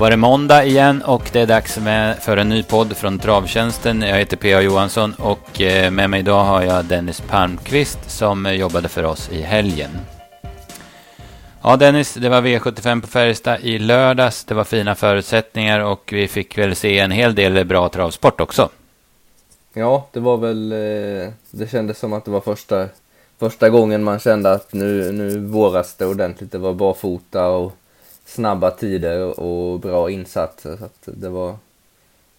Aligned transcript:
var 0.00 0.10
det 0.10 0.16
måndag 0.16 0.64
igen 0.64 1.02
och 1.02 1.30
det 1.32 1.40
är 1.40 1.46
dags 1.46 1.78
med, 1.78 2.18
för 2.18 2.36
en 2.36 2.48
ny 2.48 2.62
podd 2.62 2.96
från 2.96 3.18
Travtjänsten. 3.18 4.02
Jag 4.02 4.16
heter 4.16 4.36
P.A. 4.36 4.60
Johansson 4.60 5.14
och 5.14 5.60
eh, 5.60 5.90
med 5.90 6.10
mig 6.10 6.20
idag 6.20 6.44
har 6.44 6.62
jag 6.62 6.84
Dennis 6.84 7.20
Palmqvist 7.20 8.10
som 8.10 8.54
jobbade 8.54 8.88
för 8.88 9.04
oss 9.04 9.30
i 9.32 9.40
helgen. 9.42 9.90
Ja 11.62 11.76
Dennis, 11.76 12.14
det 12.14 12.28
var 12.28 12.42
V75 12.42 13.00
på 13.00 13.06
Färjestad 13.06 13.60
i 13.60 13.78
lördags. 13.78 14.44
Det 14.44 14.54
var 14.54 14.64
fina 14.64 14.94
förutsättningar 14.94 15.80
och 15.80 16.08
vi 16.12 16.28
fick 16.28 16.58
väl 16.58 16.76
se 16.76 16.98
en 16.98 17.10
hel 17.10 17.34
del 17.34 17.64
bra 17.64 17.88
travsport 17.88 18.40
också. 18.40 18.68
Ja, 19.72 20.08
det 20.12 20.20
var 20.20 20.36
väl, 20.36 20.72
eh, 20.72 21.32
det 21.50 21.70
kändes 21.70 21.98
som 21.98 22.12
att 22.12 22.24
det 22.24 22.30
var 22.30 22.40
första, 22.40 22.88
första 23.38 23.68
gången 23.68 24.04
man 24.04 24.18
kände 24.18 24.52
att 24.52 24.72
nu, 24.72 25.12
nu 25.12 25.38
våras 25.38 25.94
det 25.94 26.06
ordentligt. 26.06 26.52
Det 26.52 26.58
var 26.58 26.72
barfota 26.72 27.48
och 27.48 27.72
snabba 28.30 28.70
tider 28.70 29.40
och 29.40 29.80
bra 29.80 30.10
insatser. 30.10 30.76
Så 30.76 30.84
att 30.84 31.02
det 31.04 31.28
var, 31.28 31.56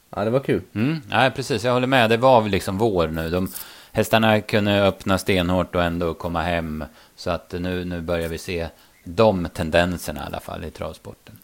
ja 0.10 0.24
det 0.24 0.30
var 0.30 0.40
kul. 0.40 0.62
Mm, 0.74 1.02
ja, 1.12 1.32
precis, 1.36 1.64
jag 1.64 1.74
håller 1.74 1.88
med. 1.88 2.10
Det 2.10 2.18
var 2.18 2.50
liksom 2.50 2.78
vår 2.78 3.08
nu. 3.08 3.30
De, 3.30 3.52
hästarna 3.92 4.42
kunde 4.42 4.84
öppna 4.84 5.18
stenhårt 5.18 5.76
och 5.76 5.84
ändå 5.84 6.14
komma 6.14 6.42
hem. 6.42 6.84
Så 7.16 7.30
att 7.30 7.52
nu, 7.60 7.86
nu 7.86 8.02
börjar 8.02 8.30
vi 8.30 8.38
se 8.38 8.68
de 9.04 9.48
tendenserna 9.54 10.22
i 10.22 10.24
alla 10.26 10.40
fall 10.40 10.64
i 10.66 10.72
travsporten. 10.72 11.38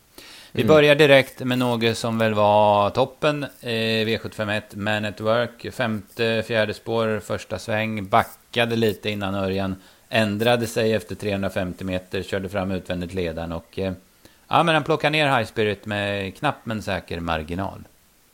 Vi 0.51 0.61
mm. 0.61 0.75
börjar 0.75 0.95
direkt 0.95 1.39
med 1.39 1.59
något 1.59 1.97
som 1.97 2.17
väl 2.17 2.33
var 2.33 2.89
toppen. 2.89 3.43
Eh, 3.43 4.05
V751 4.05 4.61
Man 4.73 5.05
at 5.05 5.21
Work. 5.21 5.73
Femte, 5.73 6.43
fjärde 6.47 6.73
spår, 6.73 7.19
första 7.19 7.59
sväng. 7.59 8.07
Backade 8.07 8.75
lite 8.75 9.09
innan 9.09 9.35
Örjan. 9.35 9.75
Ändrade 10.09 10.67
sig 10.67 10.93
efter 10.93 11.15
350 11.15 11.83
meter. 11.83 12.23
Körde 12.23 12.49
fram 12.49 12.71
utvändigt 12.71 13.13
ledaren 13.13 13.51
och... 13.51 13.79
Eh, 13.79 13.93
ja, 14.47 14.63
men 14.63 14.75
han 14.75 14.83
plockar 14.83 15.09
ner 15.09 15.37
High 15.37 15.47
Spirit 15.47 15.85
med 15.85 16.35
knapp 16.35 16.55
men 16.63 16.81
säker 16.81 17.19
marginal. 17.19 17.79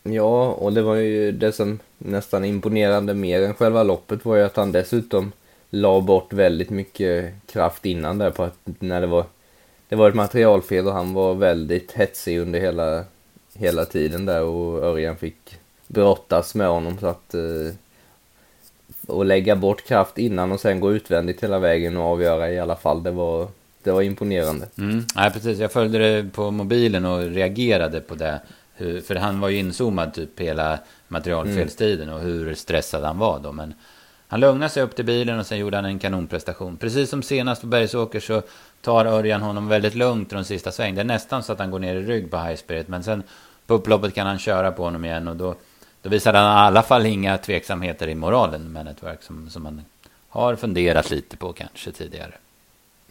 Ja, 0.04 0.48
och 0.48 0.74
det 0.74 0.82
var 0.82 0.96
ju 0.96 1.32
det 1.32 1.52
som 1.52 1.80
nästan 1.98 2.46
imponerande 2.46 3.14
mer 3.14 3.42
än 3.42 3.54
själva 3.54 3.84
loppet 3.84 4.26
var 4.26 4.36
ju 4.36 4.44
att 4.44 4.56
han 4.56 4.72
dessutom 4.72 5.32
la 5.70 6.02
bort 6.02 6.34
väldigt 6.34 6.70
mycket 6.70 7.34
kraft 7.46 7.86
innan 7.86 8.18
där 8.18 8.30
på 8.32 8.44
att 8.44 8.58
när 8.64 9.02
det 9.02 9.08
var 9.08 9.26
det 9.90 9.96
var 9.96 10.10
ett 10.10 10.16
materialfel 10.16 10.88
och 10.88 10.94
han 10.94 11.14
var 11.14 11.34
väldigt 11.34 11.92
hetsig 11.92 12.40
under 12.40 12.60
hela, 12.60 13.04
hela 13.54 13.86
tiden 13.86 14.26
där 14.26 14.44
och 14.44 14.84
Örjan 14.84 15.16
fick 15.16 15.58
brottas 15.88 16.56
med 16.56 16.68
honom 16.68 16.98
så 16.98 17.08
att 17.08 17.34
eh, 17.34 17.76
och 19.08 19.26
lägga 19.26 19.56
bort 19.56 19.84
kraft 19.84 20.18
innan 20.18 20.52
och 20.52 20.60
sen 20.60 20.80
gå 20.80 20.94
utvändigt 20.94 21.44
hela 21.44 21.60
vägen 21.60 21.98
och 21.98 22.04
avgöra 22.04 22.52
i 22.52 22.60
alla 22.60 22.76
fall. 22.76 23.04
Det 23.04 23.12
var, 23.12 23.48
det 23.84 23.92
var 23.92 24.02
imponerande. 24.02 24.68
Mm. 24.78 25.06
Nej, 25.16 25.32
precis. 25.32 25.60
Jag 25.60 25.72
följde 25.72 25.98
det 25.98 26.30
på 26.32 26.52
mobilen 26.52 27.06
och 27.06 27.22
reagerade 27.22 28.02
på 28.02 28.16
det. 28.16 28.42
Hur, 28.76 29.02
för 29.02 29.16
han 29.16 29.40
var 29.40 29.50
ju 29.50 29.58
inzoomad 29.58 30.14
typ 30.14 30.40
hela 30.40 30.80
materialfelstiden 31.08 32.10
och 32.10 32.20
hur 32.20 32.56
stressad 32.56 33.04
han 33.04 33.18
var 33.18 33.40
då. 33.40 33.52
Men 33.52 33.74
han 34.28 34.40
lugnade 34.40 34.70
sig 34.70 34.84
upp 34.84 34.96
till 34.96 35.06
bilen 35.06 35.40
och 35.40 35.46
sen 35.46 35.58
gjorde 35.58 35.78
han 35.78 35.86
en 35.86 36.00
kanonprestation. 36.00 36.78
Precis 36.78 37.10
som 37.10 37.24
senast 37.24 37.62
på 37.62 37.68
Bergsåker 37.68 38.20
så 38.20 38.42
tar 38.82 39.06
Örjan 39.06 39.42
honom 39.42 39.68
väldigt 39.68 39.96
lugnt 39.96 40.30
de 40.30 40.44
sista 40.44 40.72
sväng. 40.72 40.96
Det 40.96 41.02
är 41.02 41.06
nästan 41.06 41.44
så 41.44 41.54
att 41.54 41.60
han 41.60 41.72
går 41.72 41.80
ner 41.80 41.96
i 41.96 42.02
rygg 42.02 42.32
på 42.32 42.38
High 42.38 42.56
Spirit. 42.56 42.88
Men 42.88 43.04
sen 43.04 43.24
på 43.68 43.74
upploppet 43.74 44.16
kan 44.16 44.28
han 44.28 44.40
köra 44.40 44.72
på 44.72 44.84
honom 44.84 45.06
igen 45.06 45.28
och 45.28 45.36
då, 45.36 45.56
då 46.02 46.10
visar 46.10 46.34
han 46.34 46.44
i 46.44 46.68
alla 46.68 46.82
fall 46.82 47.06
inga 47.06 47.38
tveksamheter 47.38 48.08
i 48.08 48.16
moralen 48.16 48.72
med 48.72 48.86
Network 48.86 49.24
som, 49.24 49.50
som 49.50 49.64
man 49.64 49.82
har 50.30 50.56
funderat 50.56 51.12
lite 51.12 51.38
på 51.38 51.54
kanske 51.54 51.92
tidigare. 51.92 52.34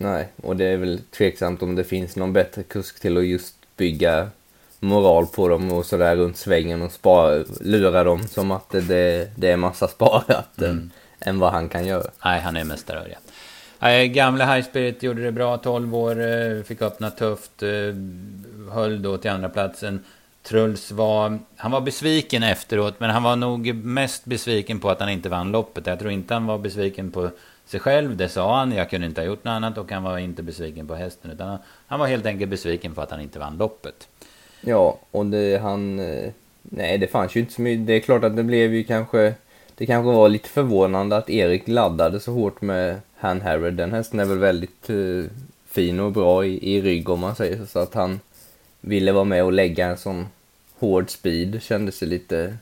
Nej, 0.02 0.28
och 0.42 0.56
det 0.56 0.64
är 0.64 0.76
väl 0.76 1.00
tveksamt 1.10 1.62
om 1.62 1.74
det 1.74 1.84
finns 1.84 2.16
någon 2.16 2.32
bättre 2.32 2.62
kusk 2.62 3.00
till 3.00 3.16
att 3.16 3.24
just 3.24 3.54
bygga 3.76 4.30
moral 4.80 5.26
på 5.26 5.48
dem 5.48 5.72
och 5.72 5.86
sådär 5.86 6.16
runt 6.16 6.36
svängen 6.36 6.82
och 6.82 6.92
spara, 6.92 7.44
lura 7.60 8.04
dem 8.04 8.28
som 8.28 8.50
att 8.50 8.70
det, 8.70 9.30
det 9.36 9.50
är 9.50 9.56
massa 9.56 9.88
sparat 9.88 10.58
mm. 10.58 10.70
än, 10.70 10.90
än 11.20 11.38
vad 11.38 11.52
han 11.52 11.68
kan 11.68 11.86
göra. 11.86 12.10
Nej, 12.24 12.40
han 12.40 12.56
är 12.56 12.64
mästare 12.64 13.00
Örjan. 13.00 14.12
Gamla 14.12 14.54
High 14.54 14.68
Spirit 14.68 15.02
gjorde 15.02 15.22
det 15.22 15.32
bra, 15.32 15.56
12 15.56 15.96
år, 15.96 16.20
eh, 16.20 16.62
fick 16.62 16.82
öppna 16.82 17.10
tufft, 17.10 17.62
eh, 17.62 17.68
höll 18.72 19.02
då 19.02 19.16
till 19.18 19.30
andra 19.30 19.48
platsen. 19.48 20.04
Truls 20.42 20.92
var, 20.92 21.38
han 21.56 21.70
var 21.70 21.80
besviken 21.80 22.42
efteråt, 22.42 23.00
men 23.00 23.10
han 23.10 23.22
var 23.22 23.36
nog 23.36 23.74
mest 23.74 24.24
besviken 24.24 24.80
på 24.80 24.90
att 24.90 25.00
han 25.00 25.08
inte 25.08 25.28
vann 25.28 25.52
loppet. 25.52 25.86
Jag 25.86 25.98
tror 25.98 26.10
inte 26.10 26.34
han 26.34 26.46
var 26.46 26.58
besviken 26.58 27.10
på 27.10 27.30
sig 27.66 27.80
själv, 27.80 28.16
det 28.16 28.28
sa 28.28 28.58
han, 28.58 28.72
jag 28.72 28.90
kunde 28.90 29.06
inte 29.06 29.20
ha 29.20 29.26
gjort 29.26 29.44
något 29.44 29.52
annat 29.52 29.78
och 29.78 29.92
han 29.92 30.02
var 30.02 30.18
inte 30.18 30.42
besviken 30.42 30.86
på 30.86 30.94
hästen, 30.94 31.30
utan 31.30 31.48
han, 31.48 31.58
han 31.86 32.00
var 32.00 32.06
helt 32.06 32.26
enkelt 32.26 32.50
besviken 32.50 32.94
för 32.94 33.02
att 33.02 33.10
han 33.10 33.20
inte 33.20 33.38
vann 33.38 33.56
loppet. 33.56 34.08
Ja, 34.60 34.98
och 35.10 35.26
det 35.26 35.58
han, 35.62 35.98
eh, 35.98 36.32
nej 36.62 36.98
det 36.98 37.06
fanns 37.06 37.36
ju 37.36 37.40
inte 37.40 37.52
så 37.52 37.62
mycket, 37.62 37.86
det 37.86 37.92
är 37.92 38.00
klart 38.00 38.24
att 38.24 38.36
det 38.36 38.42
blev 38.42 38.74
ju 38.74 38.84
kanske, 38.84 39.34
det 39.74 39.86
kanske 39.86 40.12
var 40.12 40.28
lite 40.28 40.48
förvånande 40.48 41.16
att 41.16 41.30
Erik 41.30 41.68
laddade 41.68 42.20
så 42.20 42.32
hårt 42.32 42.60
med 42.60 43.00
han 43.16 43.40
Harrod, 43.40 43.74
den 43.74 43.92
hästen 43.92 44.20
är 44.20 44.24
väl 44.24 44.38
väldigt 44.38 44.90
uh, 44.90 45.24
fin 45.66 46.00
och 46.00 46.12
bra 46.12 46.44
i, 46.44 46.74
i 46.74 46.82
rygg 46.82 47.08
om 47.08 47.20
man 47.20 47.36
säger 47.36 47.56
så. 47.56 47.66
Så 47.66 47.78
att 47.78 47.94
han 47.94 48.20
ville 48.80 49.12
vara 49.12 49.24
med 49.24 49.44
och 49.44 49.52
lägga 49.52 49.86
en 49.86 49.96
sån 49.96 50.26
hård 50.78 51.10
speed 51.10 51.62
kändes 51.62 51.98
det 51.98 52.06
lite... 52.06 52.56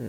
Uh, 0.00 0.06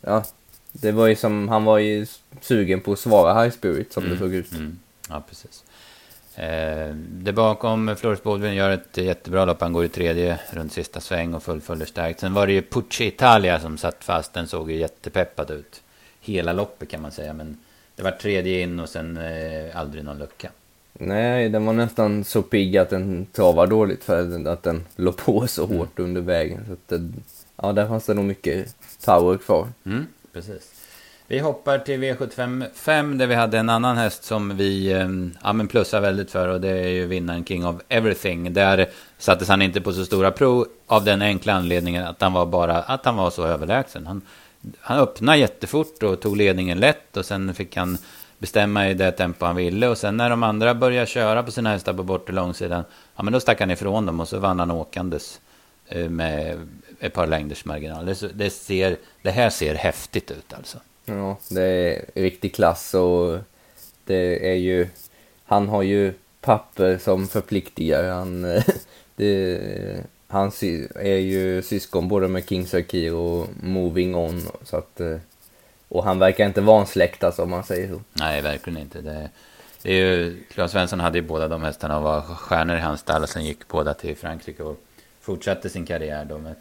ja, 0.00 0.24
det 0.72 0.92
var 0.92 1.06
ju 1.06 1.16
som, 1.16 1.48
han 1.48 1.64
var 1.64 1.78
ju 1.78 2.06
sugen 2.40 2.80
på 2.80 2.92
att 2.92 2.98
svara 2.98 3.42
High 3.42 3.54
Spirit 3.54 3.92
som 3.92 4.04
mm, 4.04 4.14
det 4.14 4.18
såg 4.18 4.34
ut. 4.34 4.52
Mm, 4.52 4.78
ja, 5.08 5.22
precis. 5.28 5.64
Eh, 6.34 6.94
det 6.94 7.32
bakom 7.32 7.96
Floris 7.96 8.22
Baldwin 8.22 8.54
gör 8.54 8.70
ett 8.70 8.96
jättebra 8.96 9.44
lopp. 9.44 9.60
Han 9.60 9.72
går 9.72 9.84
i 9.84 9.88
tredje 9.88 10.40
runt 10.50 10.72
sista 10.72 11.00
sväng 11.00 11.34
och 11.34 11.42
fullföljer 11.42 11.86
starkt. 11.86 12.20
Sen 12.20 12.34
var 12.34 12.46
det 12.46 12.52
ju 12.52 12.62
Pucci 12.62 13.06
Italia 13.06 13.60
som 13.60 13.78
satt 13.78 14.04
fast. 14.04 14.32
Den 14.32 14.48
såg 14.48 14.70
ju 14.70 14.76
jättepeppad 14.76 15.50
ut. 15.50 15.82
Hela 16.20 16.52
loppet 16.52 16.88
kan 16.88 17.02
man 17.02 17.10
säga. 17.10 17.32
Men 17.32 17.58
det 17.96 18.02
var 18.02 18.10
tredje 18.10 18.60
in 18.60 18.80
och 18.80 18.88
sen 18.88 19.16
eh, 19.16 19.80
aldrig 19.80 20.04
någon 20.04 20.18
lucka. 20.18 20.50
Nej, 20.92 21.48
den 21.48 21.66
var 21.66 21.72
nästan 21.72 22.24
så 22.24 22.42
pigg 22.42 22.76
att 22.76 22.90
den 22.90 23.26
travar 23.32 23.66
dåligt 23.66 24.04
för 24.04 24.48
att 24.48 24.62
den 24.62 24.84
låg 24.96 25.16
på 25.16 25.46
så 25.46 25.64
mm. 25.64 25.78
hårt 25.78 25.98
under 25.98 26.20
vägen. 26.20 26.64
Så 26.66 26.72
att 26.72 26.88
det, 26.88 27.12
ja, 27.56 27.72
där 27.72 27.88
fanns 27.88 28.06
det 28.06 28.14
nog 28.14 28.24
mycket 28.24 28.76
power 29.04 29.38
kvar. 29.38 29.68
Mm, 29.84 30.06
precis. 30.38 30.74
Vi 31.26 31.38
hoppar 31.38 31.78
till 31.78 32.02
V75 32.02 32.66
5 32.74 33.18
där 33.18 33.26
vi 33.26 33.34
hade 33.34 33.58
en 33.58 33.68
annan 33.68 33.96
häst 33.96 34.24
som 34.24 34.56
vi 34.56 34.92
ehm, 34.92 35.34
ja, 35.42 35.52
men 35.52 35.68
plussar 35.68 36.00
väldigt 36.00 36.30
för 36.30 36.48
och 36.48 36.60
det 36.60 36.68
är 36.68 36.88
ju 36.88 37.06
vinnaren 37.06 37.44
King 37.44 37.66
of 37.66 37.76
Everything. 37.88 38.52
Där 38.52 38.88
sattes 39.18 39.48
han 39.48 39.62
inte 39.62 39.80
på 39.80 39.92
så 39.92 40.04
stora 40.04 40.30
prov 40.30 40.66
av 40.86 41.04
den 41.04 41.22
enkla 41.22 41.52
anledningen 41.52 42.04
att 42.04 42.20
han 42.20 42.32
var 42.32 42.46
bara 42.46 42.82
att 42.82 43.04
han 43.04 43.16
var 43.16 43.30
så 43.30 43.46
överlägsen. 43.46 44.06
Han 44.06 44.22
han 44.80 44.98
öppnade 44.98 45.38
jättefort 45.38 46.02
och 46.02 46.20
tog 46.20 46.36
ledningen 46.36 46.80
lätt 46.80 47.16
och 47.16 47.24
sen 47.24 47.54
fick 47.54 47.76
han 47.76 47.98
bestämma 48.38 48.88
i 48.88 48.94
det 48.94 49.12
tempo 49.12 49.46
han 49.46 49.56
ville. 49.56 49.88
Och 49.88 49.98
sen 49.98 50.16
när 50.16 50.30
de 50.30 50.42
andra 50.42 50.74
började 50.74 51.06
köra 51.06 51.42
på 51.42 51.50
sina 51.50 51.70
hästar 51.70 51.94
på 51.94 52.02
bortre 52.02 52.34
långsidan, 52.34 52.84
ja 53.16 53.22
men 53.22 53.32
då 53.32 53.40
stack 53.40 53.60
han 53.60 53.70
ifrån 53.70 54.06
dem 54.06 54.20
och 54.20 54.28
så 54.28 54.38
vann 54.38 54.58
han 54.58 54.70
åkandes 54.70 55.40
eh, 55.88 56.08
med 56.08 56.68
ett 57.00 57.12
par 57.12 57.26
längders 57.26 57.64
marginal. 57.64 58.06
Det, 58.06 58.30
det, 58.34 58.50
ser, 58.50 58.96
det 59.22 59.30
här 59.30 59.50
ser 59.50 59.74
häftigt 59.74 60.30
ut 60.30 60.52
alltså. 60.52 60.78
Ja, 61.04 61.38
det 61.50 61.62
är 61.62 62.04
riktig 62.14 62.54
klass 62.54 62.94
och 62.94 63.38
det 64.04 64.50
är 64.50 64.54
ju, 64.54 64.88
han 65.44 65.68
har 65.68 65.82
ju 65.82 66.12
papper 66.40 66.98
som 66.98 67.28
förpliktigar. 67.28 68.10
Han, 68.10 68.42
det, 69.16 69.60
han 70.28 70.48
är 70.94 71.18
ju 71.18 71.62
syskon 71.62 72.08
både 72.08 72.28
med 72.28 72.48
King 72.48 72.66
Sakir 72.66 73.14
och 73.14 73.46
Moving 73.62 74.14
On. 74.14 74.42
Så 74.62 74.76
att, 74.76 75.00
och 75.88 76.04
han 76.04 76.18
verkar 76.18 76.46
inte 76.46 76.60
vansläktas 76.60 77.38
om 77.38 77.50
man 77.50 77.64
säger 77.64 77.88
så. 77.88 78.00
Nej, 78.12 78.42
verkligen 78.42 78.80
inte. 78.80 79.00
Det, 79.00 79.30
det 79.82 79.92
är 79.92 79.94
ju, 79.94 80.42
Claes 80.50 80.72
Svensson 80.72 81.00
hade 81.00 81.18
ju 81.18 81.24
båda 81.24 81.48
de 81.48 81.62
hästarna 81.62 81.96
och 81.96 82.02
var 82.02 82.20
stjärnor 82.20 82.76
i 82.76 82.80
hans 82.80 83.00
stall. 83.00 83.26
Sen 83.26 83.44
gick 83.44 83.68
båda 83.68 83.94
till 83.94 84.16
Frankrike 84.16 84.62
och 84.62 84.80
fortsatte 85.20 85.68
sin 85.68 85.86
karriär 85.86 86.24
då. 86.24 86.38
Men 86.38 86.54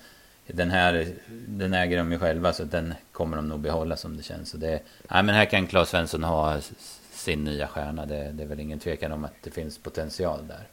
den 0.48 0.72
här, 0.72 1.14
den 1.48 1.74
äger 1.74 1.98
de 1.98 2.12
ju 2.12 2.20
själva 2.20 2.54
så 2.54 2.64
den 2.64 2.94
kommer 3.12 3.38
de 3.38 3.48
nog 3.48 3.60
behålla 3.60 3.98
som 3.98 4.18
det 4.18 4.24
känns. 4.24 4.50
Så 4.50 4.58
det, 4.58 4.82
nej, 5.12 5.24
men 5.24 5.36
här 5.36 5.46
kan 5.46 5.68
Claes 5.68 5.90
Svensson 5.90 6.24
ha 6.24 6.58
sin 7.12 7.44
nya 7.44 7.68
stjärna. 7.68 8.06
Det, 8.06 8.32
det 8.32 8.44
är 8.44 8.48
väl 8.48 8.60
ingen 8.60 8.80
tvekan 8.80 9.12
om 9.12 9.26
att 9.26 9.34
det 9.44 9.52
finns 9.52 9.78
potential 9.78 10.48
där. 10.48 10.68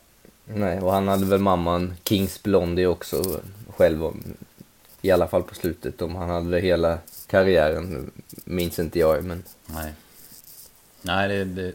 Nej, 0.45 0.81
och 0.81 0.93
han 0.93 1.09
hade 1.09 1.27
väl 1.27 1.41
mamman 1.41 1.95
Kings 2.05 2.43
Blondie 2.43 2.87
också 2.87 3.41
själv. 3.77 4.03
I 5.03 5.11
alla 5.11 5.29
fall 5.29 5.43
på 5.43 5.55
slutet. 5.55 6.03
Om 6.03 6.15
han 6.15 6.31
hade 6.31 6.61
hela 6.61 6.99
karriären 7.27 8.11
minns 8.45 8.79
inte 8.79 8.99
jag. 8.99 9.25
Men... 9.25 9.45
Nej, 9.67 9.93
Nej 11.03 11.29
det, 11.29 11.45
det 11.45 11.73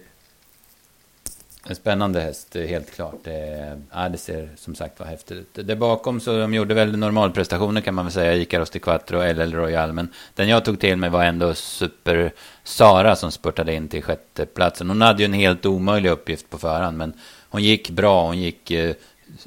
en 1.70 1.76
spännande 1.76 2.22
häst, 2.22 2.56
eh, 2.56 2.66
helt 2.66 2.92
klart. 2.92 3.16
Det, 3.24 3.78
ja, 3.92 4.10
det 4.10 4.18
ser 4.18 4.50
som 4.56 4.76
sagt 4.76 5.00
var 5.00 5.08
häftigt 5.08 5.38
ut. 5.38 5.68
Det 5.68 5.76
bakom 5.76 6.20
så 6.20 6.38
de 6.38 6.54
gjorde 6.54 6.74
väl 6.74 6.98
normalprestationer 6.98 7.82
kan 7.82 7.96
man 7.96 8.06
väl 8.06 8.12
säga. 8.12 8.36
Icaros 8.36 8.70
till 8.70 8.82
Quattro 8.82 9.18
och 9.18 9.36
LL 9.36 9.54
Royal. 9.54 9.94
Men 9.94 10.10
den 10.36 10.48
jag 10.48 10.66
tog 10.66 10.80
till 10.80 10.98
mig 10.98 11.10
var 11.10 11.24
ändå 11.24 11.54
Super 11.54 12.32
Sara 12.64 13.16
som 13.16 13.32
spurtade 13.32 13.74
in 13.74 13.88
till 13.88 14.04
sjätteplatsen. 14.04 14.90
Hon 14.90 15.02
hade 15.02 15.24
ju 15.24 15.26
en 15.26 15.34
helt 15.34 15.66
omöjlig 15.66 16.10
uppgift 16.10 16.50
på 16.50 16.58
förhand. 16.58 16.98
Men 16.98 17.14
hon 17.50 17.64
gick 17.64 17.90
bra, 17.90 18.26
hon 18.26 18.40
gick 18.40 18.72
eh, 18.72 18.96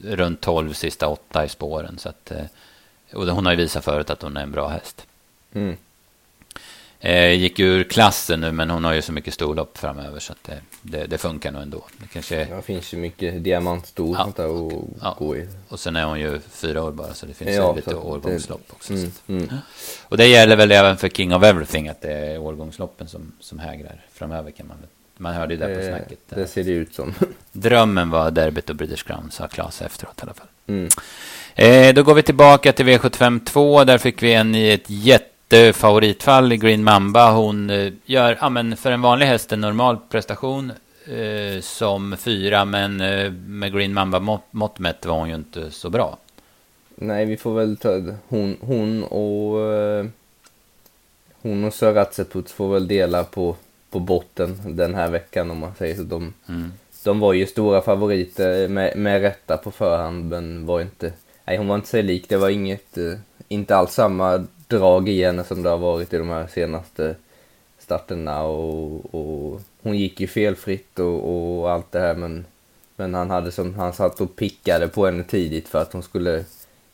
runt 0.03 0.41
12 0.41 0.73
sista 0.73 1.09
åtta 1.09 1.45
i 1.45 1.49
spåren. 1.49 1.99
Så 1.99 2.09
att, 2.09 2.31
eh, 2.31 2.45
och 3.13 3.27
hon 3.27 3.47
har 3.47 3.53
ju 3.53 3.59
visat 3.59 3.85
förut 3.85 4.11
att 4.11 4.23
hon 4.23 4.37
är 4.37 4.43
en 4.43 4.53
bra 4.53 4.69
häst. 4.69 5.07
Mm. 5.55 5.77
Eh, 7.05 7.33
gick 7.33 7.59
ur 7.61 7.85
klassen 7.85 8.41
nu, 8.41 8.53
men 8.53 8.71
hon 8.71 8.85
har 8.85 8.93
ju 8.93 9.03
så 9.03 9.13
mycket 9.13 9.35
storlopp 9.35 9.79
framöver 9.79 10.21
så 10.21 10.33
att 10.33 10.45
det, 10.45 10.59
det, 10.83 11.07
det 11.07 11.19
funkar 11.19 11.51
nog 11.53 11.63
ändå. 11.63 11.85
Det 11.99 12.07
kanske... 12.13 12.47
Ja, 12.51 12.57
det 12.57 12.63
finns 12.63 12.95
ju 12.95 12.99
mycket 12.99 13.45
diamantstor 13.45 14.17
Ja, 14.19 14.33
där 14.37 14.67
att 14.67 14.73
ja. 15.03 15.17
gå 15.19 15.37
i. 15.37 15.49
Och 15.69 15.81
sen 15.81 15.97
är 15.97 16.05
hon 16.05 16.21
ju 16.21 16.41
fyra 16.51 16.83
år 16.83 16.93
bara, 16.93 17.15
så 17.15 17.27
det 17.27 17.35
finns 17.35 17.51
Ja, 17.57 17.71
ju 17.71 17.77
lite 17.77 17.95
årgångslopp 17.95 18.67
också. 18.71 18.93
Mm, 18.93 19.11
mm. 19.29 19.49
Och 20.05 20.17
det 20.17 20.27
gäller 20.27 20.57
väl 20.57 20.73
även 20.73 20.97
för 20.97 21.09
King 21.09 21.35
of 21.35 21.43
Everything, 21.43 21.89
att 21.89 22.01
det 22.01 22.13
är 22.13 22.39
årgångsloppen 22.39 23.09
som, 23.09 23.33
som 23.41 23.59
hägrar 23.59 24.01
framöver 24.13 24.51
kan 24.51 24.67
man 24.69 24.77
väl. 24.81 24.89
Man 25.17 25.35
hörde 25.35 25.55
ju 25.55 25.61
det 25.61 25.75
på 25.75 25.81
Det, 25.81 25.89
snacket. 25.89 26.19
det 26.29 26.47
ser 26.47 26.65
det 26.65 26.71
ut 26.71 26.95
som. 26.95 27.15
Drömmen 27.53 28.11
var 28.11 28.31
derbyt 28.31 28.71
och 28.71 28.77
British 28.77 29.07
Crown, 29.07 29.31
sa 29.31 29.49
Klas 29.49 29.83
efteråt 29.83 30.19
i 30.19 30.23
alla 30.23 30.35
fall. 30.35 30.47
Mm. 30.67 30.89
Eh, 31.55 31.95
då 31.95 32.03
går 32.03 32.15
vi 32.15 32.23
tillbaka 32.23 32.73
till 32.73 32.87
V75 32.87 33.45
2. 33.45 33.85
Där 33.85 33.99
fick 33.99 34.23
vi 34.23 34.33
en 34.33 34.55
i 34.55 34.69
ett 34.71 34.91
jättefavoritfall 35.53 36.53
i 36.53 36.57
Green 36.57 36.85
Mamba. 36.85 37.33
Hon 37.33 37.71
eh, 37.71 37.93
gör, 38.05 38.39
ja 38.41 38.49
men 38.49 38.77
för 38.77 38.91
en 38.91 39.03
vanlig 39.03 39.27
häst, 39.27 39.53
en 39.53 39.61
normal 39.61 39.99
prestation 40.09 40.73
eh, 41.07 41.61
som 41.61 42.17
fyra. 42.19 42.65
Men 42.65 43.01
eh, 43.01 43.33
med 43.33 43.73
Green 43.73 43.95
Mamba 43.95 44.21
mått, 44.21 44.43
mått 44.51 44.79
mätt 44.79 45.07
var 45.07 45.19
hon 45.19 45.29
ju 45.29 45.35
inte 45.35 45.71
så 45.71 45.91
bra. 45.91 46.19
Nej, 46.97 47.25
vi 47.27 47.37
får 47.37 47.55
väl 47.55 47.77
ta 47.77 48.01
hon, 48.29 48.57
hon 48.61 49.05
och 49.05 49.61
eh, 49.73 50.07
hon 51.43 51.65
och 51.65 51.75
Sir 51.75 51.93
Ratseputs 51.93 52.53
får 52.53 52.73
väl 52.73 52.89
dela 52.89 53.25
på, 53.25 53.57
på 53.91 53.99
botten 54.01 54.59
den 54.65 54.95
här 54.95 55.11
veckan 55.11 55.51
om 55.51 55.59
man 55.59 55.75
säger 55.79 55.95
så. 55.97 56.03
De, 56.03 56.35
Mm. 56.49 56.73
de 57.05 57.21
var 57.21 57.33
ju 57.33 57.47
stora 57.47 57.83
favoriter 57.83 58.69
med, 58.69 58.97
med 58.97 59.21
rätta 59.21 59.57
på 59.57 59.71
förhand 59.71 60.29
men 60.29 60.67
var 60.67 60.81
inte, 60.81 61.13
nej 61.45 61.57
hon 61.57 61.69
var 61.69 61.75
inte 61.75 61.89
sig 61.89 62.03
lik. 62.03 62.29
Det 62.29 62.37
var 62.37 62.49
inget, 62.49 62.99
eh, 62.99 63.13
inte 63.49 63.77
alls 63.77 63.93
samma 63.93 64.47
drag 64.79 65.09
i 65.09 65.25
henne 65.25 65.45
som 65.45 65.63
det 65.63 65.69
har 65.71 65.79
varit 65.79 66.15
i 66.15 66.19
de 66.19 66.29
här 66.29 66.47
senaste 66.47 67.15
starterna 67.79 68.43
och, 68.43 69.15
och 69.15 69.61
hon 69.83 69.99
gick 69.99 70.21
ju 70.21 70.27
felfritt 70.27 70.99
och, 70.99 71.61
och 71.61 71.71
allt 71.71 71.93
det 71.93 72.01
här 72.01 72.15
men, 72.15 72.45
men 72.97 73.15
han 73.15 73.31
hade 73.31 73.53
som, 73.53 73.75
han 73.75 73.93
satt 73.93 74.21
och 74.21 74.37
pickade 74.37 74.89
på 74.89 75.07
henne 75.07 75.25
tidigt 75.25 75.69
för 75.69 75.83
att 75.83 75.93
hon 75.93 76.03
skulle 76.03 76.45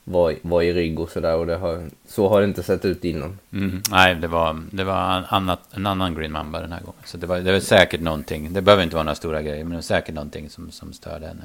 vara, 0.04 0.32
i- 0.32 0.38
vara 0.42 0.64
i 0.64 0.72
rygg 0.72 1.00
och 1.00 1.10
sådär 1.10 1.36
och 1.36 1.46
det 1.46 1.56
har, 1.56 1.82
så 2.08 2.28
har 2.28 2.40
det 2.40 2.44
inte 2.46 2.62
sett 2.62 2.84
ut 2.84 3.04
innan. 3.04 3.38
Mm. 3.52 3.82
Nej, 3.90 4.14
det 4.14 4.28
var, 4.28 4.62
det 4.72 4.84
var 4.84 5.16
en, 5.18 5.24
annat, 5.28 5.60
en 5.70 5.86
annan 5.86 6.14
Green 6.14 6.32
Mamba 6.32 6.60
den 6.60 6.72
här 6.72 6.80
gången. 6.80 7.00
Så 7.04 7.16
det 7.16 7.26
var, 7.26 7.38
det 7.38 7.52
var 7.52 7.60
säkert 7.60 8.00
någonting. 8.00 8.52
Det 8.52 8.62
behöver 8.62 8.82
inte 8.82 8.96
vara 8.96 9.04
några 9.04 9.14
stora 9.14 9.42
grejer, 9.42 9.64
men 9.64 9.70
det 9.70 9.76
var 9.76 9.82
säkert 9.82 10.14
någonting 10.14 10.50
som, 10.50 10.70
som 10.70 10.92
störde 10.92 11.26
henne. 11.26 11.44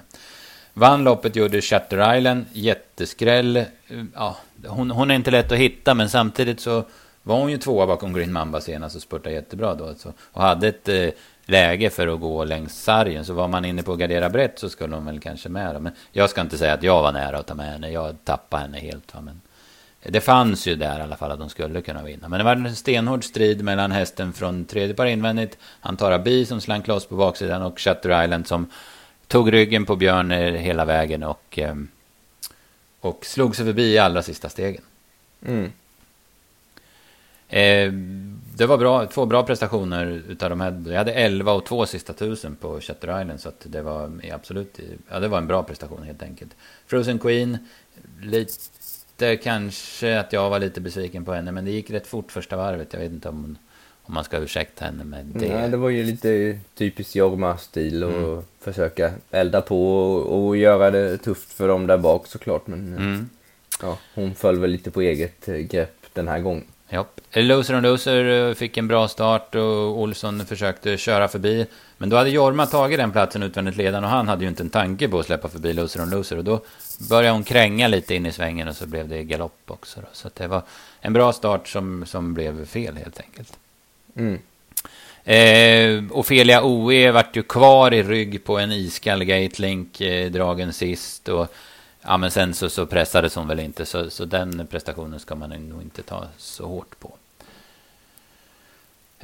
Vann 0.73 1.03
loppet 1.03 1.35
gjorde 1.35 1.61
Shutter 1.61 2.17
Island, 2.17 2.45
jätteskräll. 2.53 3.65
Ja, 4.13 4.37
hon, 4.67 4.91
hon 4.91 5.11
är 5.11 5.15
inte 5.15 5.31
lätt 5.31 5.51
att 5.51 5.57
hitta, 5.57 5.93
men 5.93 6.09
samtidigt 6.09 6.59
så 6.59 6.83
var 7.23 7.39
hon 7.39 7.51
ju 7.51 7.57
tvåa 7.57 7.87
bakom 7.87 8.13
Green 8.13 8.33
Mamba 8.33 8.61
senast 8.61 8.95
och 8.95 9.01
spurtade 9.01 9.35
jättebra 9.35 9.75
då. 9.75 9.87
Alltså. 9.87 10.13
och 10.19 10.41
hade 10.41 10.67
ett 10.67 10.89
eh, 10.89 11.09
läge 11.45 11.89
för 11.89 12.07
att 12.07 12.19
gå 12.19 12.43
längs 12.43 12.83
sargen. 12.83 13.25
Så 13.25 13.33
var 13.33 13.47
man 13.47 13.65
inne 13.65 13.83
på 13.83 13.93
att 13.93 13.99
gardera 13.99 14.29
brett 14.29 14.59
så 14.59 14.69
skulle 14.69 14.95
hon 14.95 15.05
väl 15.05 15.19
kanske 15.19 15.49
med. 15.49 15.75
Då. 15.75 15.79
Men 15.79 15.93
jag 16.11 16.29
ska 16.29 16.41
inte 16.41 16.57
säga 16.57 16.73
att 16.73 16.83
jag 16.83 17.01
var 17.01 17.11
nära 17.11 17.37
att 17.37 17.47
ta 17.47 17.55
med 17.55 17.71
henne. 17.71 17.91
Jag 17.91 18.15
tappade 18.23 18.61
henne 18.61 18.79
helt. 18.79 19.15
Va? 19.15 19.21
Men 19.21 19.41
det 20.01 20.21
fanns 20.21 20.67
ju 20.67 20.75
där 20.75 20.99
i 20.99 21.01
alla 21.01 21.15
fall 21.15 21.31
att 21.31 21.39
de 21.39 21.49
skulle 21.49 21.81
kunna 21.81 22.03
vinna. 22.03 22.29
Men 22.29 22.39
det 22.39 22.43
var 22.43 22.55
en 22.55 22.75
stenhård 22.75 23.23
strid 23.23 23.63
mellan 23.63 23.91
hästen 23.91 24.33
från 24.33 24.65
tredje 24.65 24.95
par 24.95 25.05
invändigt. 25.05 25.57
Antara 25.81 26.19
Bi 26.19 26.45
som 26.45 26.61
slank 26.61 26.87
loss 26.87 27.05
på 27.05 27.15
baksidan 27.15 27.61
och 27.61 27.79
Shutter 27.79 28.23
Island 28.23 28.47
som 28.47 28.69
tog 29.27 29.53
ryggen 29.53 29.85
på 29.85 29.95
Björn 29.95 30.31
eh, 30.31 30.53
hela 30.53 30.85
vägen 30.85 31.23
och, 31.23 31.59
eh, 31.59 31.75
och 32.99 33.25
slog 33.25 33.55
sig 33.55 33.65
förbi 33.65 33.93
i 33.93 33.97
allra 33.97 34.23
sista 34.23 34.49
stegen. 34.49 34.81
Mm. 35.45 35.71
Eh, 37.49 37.93
det 38.55 38.65
var 38.65 38.77
bra, 38.77 39.05
två 39.05 39.25
bra 39.25 39.43
prestationer 39.43 40.23
utav 40.29 40.49
de 40.49 40.61
här. 40.61 40.83
Jag 40.87 40.97
hade 40.97 41.13
11 41.13 41.51
och 41.51 41.65
2 41.65 41.85
sista 41.85 42.13
tusen 42.13 42.55
på 42.55 42.81
Shutter 42.81 43.21
Island. 43.21 43.39
Så 43.39 43.51
det 43.63 43.81
var 43.81 44.11
absolut, 44.33 44.79
ja 45.09 45.19
det 45.19 45.27
var 45.27 45.37
en 45.37 45.47
bra 45.47 45.63
prestation 45.63 46.03
helt 46.03 46.23
enkelt. 46.23 46.51
Frozen 46.87 47.19
Queen, 47.19 47.57
lite 48.21 49.35
kanske 49.37 50.19
att 50.19 50.33
jag 50.33 50.49
var 50.49 50.59
lite 50.59 50.81
besviken 50.81 51.25
på 51.25 51.33
henne. 51.33 51.51
Men 51.51 51.65
det 51.65 51.71
gick 51.71 51.89
rätt 51.89 52.07
fort 52.07 52.31
första 52.31 52.57
varvet. 52.57 52.93
Jag 52.93 52.99
vet 52.99 53.11
inte 53.11 53.29
om, 53.29 53.41
hon, 53.41 53.57
om 54.03 54.13
man 54.13 54.23
ska 54.23 54.37
ursäkta 54.37 54.85
henne 54.85 55.03
med 55.03 55.25
det. 55.25 55.47
Nej, 55.59 55.69
det 55.69 55.77
var 55.77 55.89
ju 55.89 56.03
lite 56.03 56.59
typiskt 56.75 57.15
Jorma-stil 57.15 58.03
och 58.03 58.11
Mm. 58.13 58.41
försöka 58.61 59.11
elda 59.31 59.61
på 59.61 59.95
och, 60.15 60.45
och 60.45 60.57
göra 60.57 60.91
det 60.91 61.17
tufft 61.17 61.53
för 61.53 61.67
dem 61.67 61.87
där 61.87 61.97
bak 61.97 62.27
såklart. 62.27 62.67
Men 62.67 62.97
Mm. 62.97 63.29
ja, 63.81 63.97
hon 64.15 64.35
föll 64.35 64.59
väl 64.59 64.69
lite 64.71 64.91
på 64.91 65.01
eget 65.01 65.47
eh, 65.47 65.55
grepp 65.55 65.95
den 66.13 66.27
här 66.27 66.39
gången. 66.39 66.63
Ja. 66.89 67.05
Loser 67.33 67.75
on 67.75 67.83
Loser 67.83 68.49
eh, 68.49 68.53
fick 68.53 68.77
en 68.77 68.87
bra 68.87 69.07
start 69.07 69.55
och 69.55 69.99
Olsson 69.99 70.45
försökte 70.45 70.97
köra 70.97 71.27
förbi. 71.27 71.65
Men 71.97 72.09
då 72.09 72.17
hade 72.17 72.29
Jorma 72.29 72.65
tagit 72.65 72.97
den 72.99 73.11
platsen 73.11 73.43
utvändigt 73.43 73.75
ledande 73.77 74.05
och 74.07 74.11
han 74.13 74.27
hade 74.27 74.43
ju 74.43 74.49
inte 74.49 74.63
en 74.63 74.69
tanke 74.69 75.07
på 75.07 75.19
att 75.19 75.25
släppa 75.25 75.49
förbi 75.49 75.73
Loser 75.73 76.01
on 76.01 76.09
Loser. 76.09 76.37
Och 76.37 76.43
då 76.43 76.61
började 77.09 77.33
hon 77.33 77.43
kränga 77.43 77.87
lite 77.87 78.15
in 78.15 78.25
i 78.25 78.31
svängen 78.31 78.67
och 78.67 78.75
så 78.75 78.87
blev 78.87 79.07
det 79.07 79.23
galopp 79.23 79.59
också. 79.67 79.99
Då. 80.01 80.07
Så 80.11 80.27
att 80.27 80.35
det 80.35 80.47
var 80.47 80.61
en 81.01 81.13
bra 81.13 81.33
start 81.33 81.67
som, 81.67 82.05
som 82.05 82.33
blev 82.33 82.65
fel 82.65 82.97
helt 82.97 83.19
enkelt. 83.19 83.57
Mm. 84.15 84.39
Eh, 85.23 86.03
Ofelia 86.11 86.63
OE 86.63 87.11
vart 87.11 87.35
ju 87.35 87.43
kvar 87.43 87.93
i 87.93 88.03
rygg 88.03 88.43
på 88.43 88.57
en 88.59 88.71
iskall 88.71 89.23
Gatelink 89.23 90.01
eh, 90.01 90.31
dragen 90.31 90.73
sist. 90.73 91.29
Och, 91.29 91.47
ja, 92.01 92.17
men 92.17 92.31
sen 92.31 92.53
så, 92.53 92.69
så 92.69 92.85
pressades 92.85 93.35
hon 93.35 93.47
väl 93.47 93.59
inte. 93.59 93.85
Så, 93.85 94.09
så 94.09 94.25
den 94.25 94.67
prestationen 94.67 95.19
ska 95.19 95.35
man 95.35 95.49
nog 95.49 95.81
inte 95.81 96.03
ta 96.03 96.27
så 96.37 96.67
hårt 96.67 96.99
på. 96.99 97.11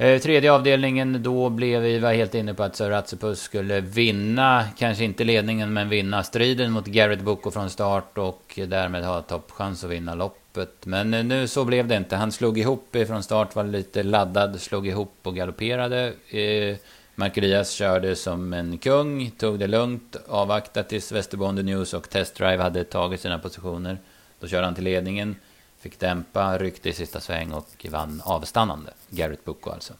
Eh, 0.00 0.20
tredje 0.20 0.52
avdelningen, 0.52 1.22
då 1.22 1.48
blev 1.48 1.82
vi 1.82 1.98
var 1.98 2.12
helt 2.12 2.34
inne 2.34 2.54
på 2.54 2.62
att 2.62 2.76
Sir 2.76 3.34
skulle 3.34 3.80
vinna, 3.80 4.64
kanske 4.78 5.04
inte 5.04 5.24
ledningen, 5.24 5.72
men 5.72 5.88
vinna 5.88 6.22
striden 6.22 6.72
mot 6.72 6.86
Garrett 6.86 7.20
Boko 7.20 7.50
från 7.50 7.70
start 7.70 8.18
och 8.18 8.58
därmed 8.66 9.04
ha 9.04 9.22
toppchans 9.22 9.84
att 9.84 9.90
vinna 9.90 10.14
loppet. 10.14 10.86
Men 10.86 11.14
eh, 11.14 11.24
nu 11.24 11.48
så 11.48 11.64
blev 11.64 11.88
det 11.88 11.96
inte. 11.96 12.16
Han 12.16 12.32
slog 12.32 12.58
ihop 12.58 12.96
eh, 12.96 13.06
från 13.06 13.22
start, 13.22 13.54
var 13.54 13.64
lite 13.64 14.02
laddad, 14.02 14.60
slog 14.60 14.86
ihop 14.86 15.14
och 15.22 15.36
galopperade. 15.36 16.12
Eh, 16.28 16.76
Markerias 17.14 17.70
körde 17.70 18.16
som 18.16 18.52
en 18.52 18.78
kung, 18.78 19.30
tog 19.30 19.58
det 19.58 19.66
lugnt, 19.66 20.16
avvaktade 20.28 20.88
tills 20.88 21.12
Västerbonde 21.12 21.62
News 21.62 21.94
och 21.94 22.10
Test 22.10 22.34
Drive 22.34 22.62
hade 22.62 22.84
tagit 22.84 23.20
sina 23.20 23.38
positioner. 23.38 23.98
Då 24.40 24.46
körde 24.48 24.64
han 24.64 24.74
till 24.74 24.84
ledningen, 24.84 25.36
fick 25.80 25.98
dämpa, 25.98 26.58
ryckte 26.58 26.88
i 26.88 26.92
sista 26.92 27.20
sväng 27.20 27.52
och 27.52 27.86
vann 27.90 28.22
avstannande. 28.24 28.92
Garrett 29.08 29.44
Bucco 29.44 29.70
alltså. 29.70 29.92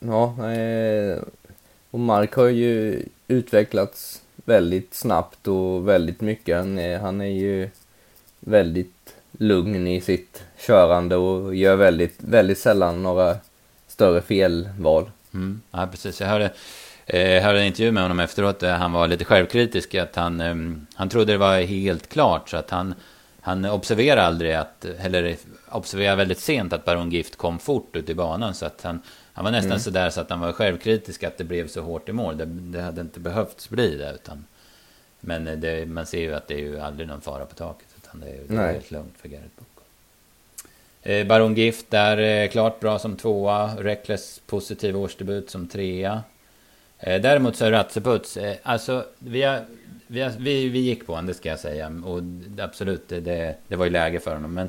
Ja, 0.00 0.50
eh, 0.52 1.18
och 1.90 2.00
Mark 2.00 2.34
har 2.34 2.48
ju 2.48 3.02
utvecklats 3.28 4.22
väldigt 4.44 4.94
snabbt 4.94 5.48
och 5.48 5.88
väldigt 5.88 6.20
mycket. 6.20 6.56
Han 6.56 6.78
är, 6.78 6.98
han 6.98 7.20
är 7.20 7.26
ju 7.26 7.70
väldigt 8.40 9.14
lugn 9.32 9.86
i 9.86 10.00
sitt 10.00 10.42
körande 10.58 11.16
och 11.16 11.54
gör 11.54 11.76
väldigt, 11.76 12.16
väldigt 12.18 12.58
sällan 12.58 13.02
några 13.02 13.36
större 13.88 14.22
felval. 14.22 15.10
Mm. 15.34 15.60
Ja, 15.70 15.88
precis. 15.90 16.20
Jag 16.20 16.28
hörde, 16.28 16.52
eh, 17.06 17.42
hörde 17.42 17.60
en 17.60 17.66
intervju 17.66 17.92
med 17.92 18.02
honom 18.02 18.20
efteråt 18.20 18.58
där 18.58 18.76
han 18.76 18.92
var 18.92 19.08
lite 19.08 19.24
självkritisk. 19.24 19.94
Att 19.94 20.16
han, 20.16 20.40
eh, 20.40 20.54
han 20.94 21.08
trodde 21.08 21.32
det 21.32 21.38
var 21.38 21.60
helt 21.60 22.08
klart. 22.08 22.48
Så 22.48 22.56
att 22.56 22.70
han, 22.70 22.94
han 23.46 23.64
observerade 23.64 24.22
aldrig 24.22 24.52
att, 24.52 24.84
eller 24.84 25.36
observerade 25.68 26.16
väldigt 26.16 26.38
sent 26.38 26.72
att 26.72 26.84
Baron 26.84 27.10
Gift 27.10 27.36
kom 27.36 27.58
fort 27.58 27.96
ut 27.96 28.08
i 28.08 28.14
banan. 28.14 28.54
Så 28.54 28.66
att 28.66 28.82
han, 28.82 29.00
han 29.32 29.44
var 29.44 29.52
nästan 29.52 29.70
Mm. 29.70 29.80
så 29.80 29.90
där 29.90 30.10
så 30.10 30.20
att 30.20 30.30
han 30.30 30.40
var 30.40 30.52
självkritisk 30.52 31.22
att 31.22 31.38
det 31.38 31.44
blev 31.44 31.68
så 31.68 31.80
hårt 31.80 32.08
i 32.08 32.12
mål. 32.12 32.36
Det, 32.38 32.44
det 32.44 32.82
hade 32.82 33.00
inte 33.00 33.20
behövts 33.20 33.68
bli 33.68 33.96
det. 33.96 34.12
Utan, 34.14 34.44
men 35.20 35.60
det, 35.60 35.86
man 35.88 36.06
ser 36.06 36.20
ju 36.20 36.34
att 36.34 36.48
det 36.48 36.54
är 36.54 36.58
ju 36.58 36.80
aldrig 36.80 37.08
någon 37.08 37.20
fara 37.20 37.44
på 37.46 37.54
taket. 37.54 37.88
Utan 37.96 38.20
det 38.20 38.26
är, 38.26 38.40
det 38.48 38.54
är 38.54 38.56
Nej. 38.58 38.72
helt 38.72 38.90
lugnt 38.90 39.14
för 39.18 39.28
Garrett 39.28 39.56
Boko. 39.56 39.82
Eh, 41.02 41.26
Baron 41.26 41.54
Gift 41.54 41.90
där 41.90 42.18
eh, 42.18 42.48
klart 42.48 42.80
bra 42.80 42.98
som 42.98 43.16
tvåa. 43.16 43.76
Reckless 43.78 44.40
positiv 44.46 44.96
årsdebut 44.96 45.50
som 45.50 45.68
trea. 45.68 46.22
Eh, 46.98 47.20
däremot 47.20 47.56
så 47.56 47.64
är 47.64 47.70
Ratseputs, 47.70 48.36
eh, 48.36 48.56
alltså 48.62 49.04
vi, 49.18 49.42
har, 49.42 49.64
vi, 50.06 50.30
vi, 50.38 50.68
vi 50.68 50.78
gick 50.78 51.06
på 51.06 51.12
honom, 51.12 51.26
det 51.26 51.34
ska 51.34 51.48
jag 51.48 51.58
säga. 51.58 51.92
Och 52.04 52.20
absolut, 52.58 53.08
det, 53.08 53.20
det, 53.20 53.56
det 53.68 53.76
var 53.76 53.84
ju 53.84 53.90
läge 53.90 54.20
för 54.20 54.34
honom. 54.34 54.54
Men 54.54 54.68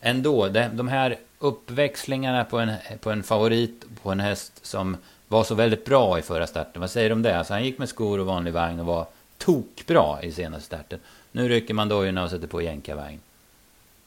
ändå, 0.00 0.48
det, 0.48 0.70
de 0.74 0.88
här 0.88 1.16
uppväxlingarna 1.38 2.44
på 2.44 2.58
en, 2.58 2.72
på 3.00 3.10
en 3.10 3.22
favorit, 3.22 3.84
på 4.02 4.10
en 4.10 4.20
häst 4.20 4.66
som 4.66 4.96
var 5.28 5.44
så 5.44 5.54
väldigt 5.54 5.84
bra 5.84 6.18
i 6.18 6.22
förra 6.22 6.46
starten. 6.46 6.80
Vad 6.80 6.90
säger 6.90 7.08
du 7.08 7.12
om 7.12 7.22
det? 7.22 7.38
Alltså 7.38 7.52
han 7.52 7.64
gick 7.64 7.78
med 7.78 7.88
skor 7.88 8.20
och 8.20 8.26
vanlig 8.26 8.52
vagn 8.52 8.80
och 8.80 8.86
var 8.86 9.06
tokbra 9.38 10.22
i 10.22 10.32
senaste 10.32 10.66
starten. 10.66 10.98
Nu 11.32 11.48
rycker 11.48 11.74
man 11.74 11.88
dojorna 11.88 12.24
och 12.24 12.30
sätter 12.30 12.46
på 12.46 12.62
jänkarvagn. 12.62 13.20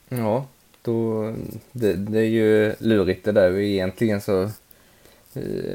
Ja, 0.10 0.46
då, 0.82 1.34
det, 1.72 1.94
det 1.94 2.20
är 2.20 2.30
ju 2.30 2.76
lurigt 2.80 3.26
det 3.26 3.32
där. 3.32 3.58
Egentligen 3.60 4.22
så 4.22 4.50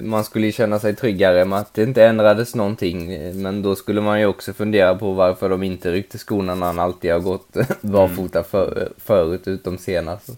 man 0.01 0.25
skulle 0.25 0.47
ju 0.47 0.53
känna 0.53 0.79
sig 0.79 0.95
tryggare 0.97 1.45
med 1.45 1.59
att 1.59 1.75
det 1.75 1.83
inte 1.83 2.05
ändrades 2.05 2.55
någonting. 2.55 3.13
eh, 3.13 3.35
Men 3.35 3.63
då 3.63 3.77
skulle 3.77 4.01
man 4.01 4.21
ju 4.21 4.27
också 4.27 4.53
fundera 4.53 4.95
på 4.95 5.13
varför 5.13 5.49
de 5.49 5.63
inte 5.63 5.93
ryckte 5.93 6.19
skorna 6.19 6.55
när 6.55 6.67
han 6.67 6.79
alltid 6.79 7.13
har 7.13 7.21
gått 7.21 7.57
barfota 7.81 8.43
för, 8.43 8.93
förut, 8.99 9.49
utom 9.49 9.79
senast. 9.79 10.31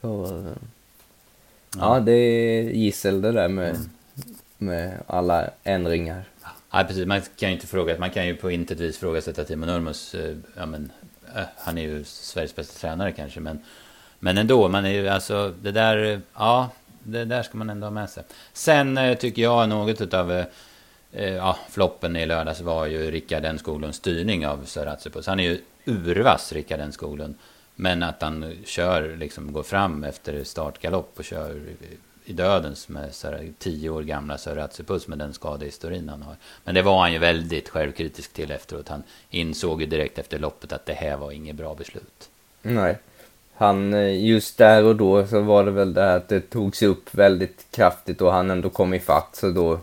Så, 0.00 0.24
eh, 0.24 0.52
ja, 1.78 2.00
det 2.00 2.12
är 2.12 2.62
gissel 2.62 3.20
det 3.20 3.32
där 3.32 3.48
med, 3.48 3.76
med 4.58 4.92
alla 5.06 5.50
ändringar. 5.64 6.24
Ja, 6.70 6.84
precis. 6.88 7.06
Man 7.06 7.20
kan 7.36 7.48
ju 7.48 7.54
inte 7.54 7.66
fråga, 7.66 7.98
man 7.98 8.10
kan 8.10 8.26
ju 8.26 8.36
på 8.36 8.50
intet 8.50 8.80
vis 8.80 8.98
frågasätta 8.98 9.44
Timo 9.44 9.66
Nurmos. 9.66 10.14
eh, 10.14 10.36
Ja, 10.56 10.66
men, 10.66 10.92
eh, 11.36 11.42
han 11.56 11.78
är 11.78 11.82
ju 11.82 12.04
Sveriges 12.04 12.56
bästa 12.56 12.80
tränare 12.80 13.12
kanske, 13.12 13.40
men, 13.40 13.58
men 14.18 14.38
ändå, 14.38 14.68
man 14.68 14.84
är 14.84 14.90
ju 14.90 15.08
alltså, 15.08 15.52
det 15.62 15.70
där, 15.72 16.04
eh, 16.12 16.18
ja, 16.34 16.70
det 17.04 17.24
där 17.24 17.42
ska 17.42 17.58
man 17.58 17.70
ändå 17.70 17.86
ha 17.86 17.90
med 17.90 18.10
sig. 18.10 18.24
Sen 18.52 18.98
eh, 18.98 19.18
tycker 19.18 19.42
jag 19.42 19.68
något 19.68 20.00
utav, 20.00 20.32
eh, 20.32 20.46
eh, 21.12 21.34
ja, 21.34 21.58
floppen 21.70 22.16
i 22.16 22.26
lördags 22.26 22.60
var 22.60 22.86
ju 22.86 23.10
Rickard 23.10 23.44
N 23.44 23.58
Skoglunds 23.58 23.98
styrning 23.98 24.46
av 24.46 24.64
Söratsipus. 24.64 25.26
Han 25.26 25.40
är 25.40 25.44
ju 25.44 25.60
urvass, 25.84 26.52
Rickard 26.52 26.80
N 26.80 26.92
Skoglund. 26.92 27.34
Men 27.76 28.02
att 28.02 28.22
han 28.22 28.56
kör, 28.64 29.16
liksom 29.16 29.52
går 29.52 29.62
fram 29.62 30.04
efter 30.04 30.44
startgalopp 30.44 31.18
och 31.18 31.24
kör 31.24 31.62
i 32.24 32.32
dödens 32.32 32.88
med 32.88 33.14
så 33.14 33.26
här, 33.26 33.52
tio 33.58 33.90
år 33.90 34.02
gamla 34.02 34.38
Söratsipus 34.38 35.08
med 35.08 35.18
den 35.18 35.34
skadehistorin 35.34 36.08
han 36.08 36.22
har. 36.22 36.36
Men 36.64 36.74
det 36.74 36.82
var 36.82 37.00
han 37.00 37.12
ju 37.12 37.18
väldigt 37.18 37.68
självkritisk 37.68 38.32
till 38.32 38.50
efteråt. 38.50 38.88
Han 38.88 39.02
insåg 39.30 39.80
ju 39.80 39.86
direkt 39.86 40.18
efter 40.18 40.38
loppet 40.38 40.72
att 40.72 40.86
det 40.86 40.92
här 40.92 41.16
var 41.16 41.30
inget 41.32 41.56
bra 41.56 41.74
beslut. 41.74 42.30
Nej. 42.62 42.98
Han, 43.56 43.94
eh, 43.94 44.24
just 44.24 44.58
där 44.58 44.84
och 44.84 44.96
då 44.96 45.26
så 45.26 45.40
var 45.40 45.64
det 45.64 45.70
väl 45.70 45.94
det 45.94 46.00
här 46.00 46.16
att 46.16 46.28
det 46.28 46.40
togs 46.40 46.82
upp 46.82 47.14
väldigt 47.14 47.66
kraftigt 47.70 48.20
och 48.20 48.32
han 48.32 48.50
ändå 48.50 48.70
kom 48.70 48.94
ifatt 48.94 49.36
så 49.36 49.50
då 49.50 49.78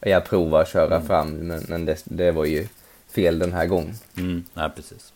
jag 0.00 0.24
provar 0.24 0.62
att 0.62 0.68
köra 0.68 1.00
fram 1.00 1.30
men, 1.30 1.64
men 1.68 1.84
det, 1.84 2.02
det 2.04 2.30
var 2.30 2.44
ju 2.44 2.66
fel 3.14 3.38
den 3.38 3.52
här 3.52 3.66
gången. 3.66 3.94
Mm, 4.16 4.44
ja, 4.54 4.72
precis. 4.76 5.12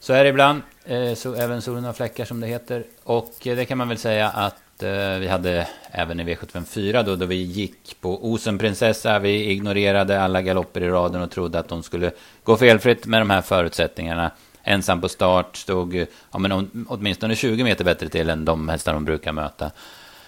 Så 0.00 0.12
är 0.12 0.24
det 0.24 0.30
ibland. 0.30 0.62
Eh, 0.84 1.14
så 1.14 1.34
även 1.34 1.62
solen 1.62 1.84
har 1.84 1.92
fläckar 1.92 2.24
som 2.24 2.40
det 2.40 2.46
heter. 2.46 2.84
Och 3.04 3.46
eh, 3.46 3.56
det 3.56 3.64
kan 3.64 3.78
man 3.78 3.88
väl 3.88 3.98
säga 3.98 4.28
att 4.28 4.82
eh, 4.82 5.18
vi 5.18 5.28
hade 5.28 5.68
även 5.90 6.20
i 6.20 6.24
V754 6.24 7.02
då, 7.02 7.16
då 7.16 7.26
vi 7.26 7.34
gick 7.34 8.00
på 8.00 8.30
Osen 8.30 8.58
Prinsessa. 8.58 9.18
Vi 9.18 9.50
ignorerade 9.50 10.20
alla 10.20 10.42
galopper 10.42 10.80
i 10.80 10.88
raden 10.88 11.22
och 11.22 11.30
trodde 11.30 11.58
att 11.58 11.68
de 11.68 11.82
skulle 11.82 12.10
gå 12.44 12.56
felfritt 12.56 13.06
med 13.06 13.20
de 13.20 13.30
här 13.30 13.42
förutsättningarna. 13.42 14.30
Ensam 14.68 15.00
på 15.00 15.08
start, 15.08 15.56
stod 15.56 16.06
ja, 16.32 16.38
men 16.38 16.70
åtminstone 16.88 17.36
20 17.36 17.64
meter 17.64 17.84
bättre 17.84 18.08
till 18.08 18.30
än 18.30 18.44
de 18.44 18.68
hästar 18.68 18.94
hon 18.94 19.04
brukar 19.04 19.32
möta. 19.32 19.70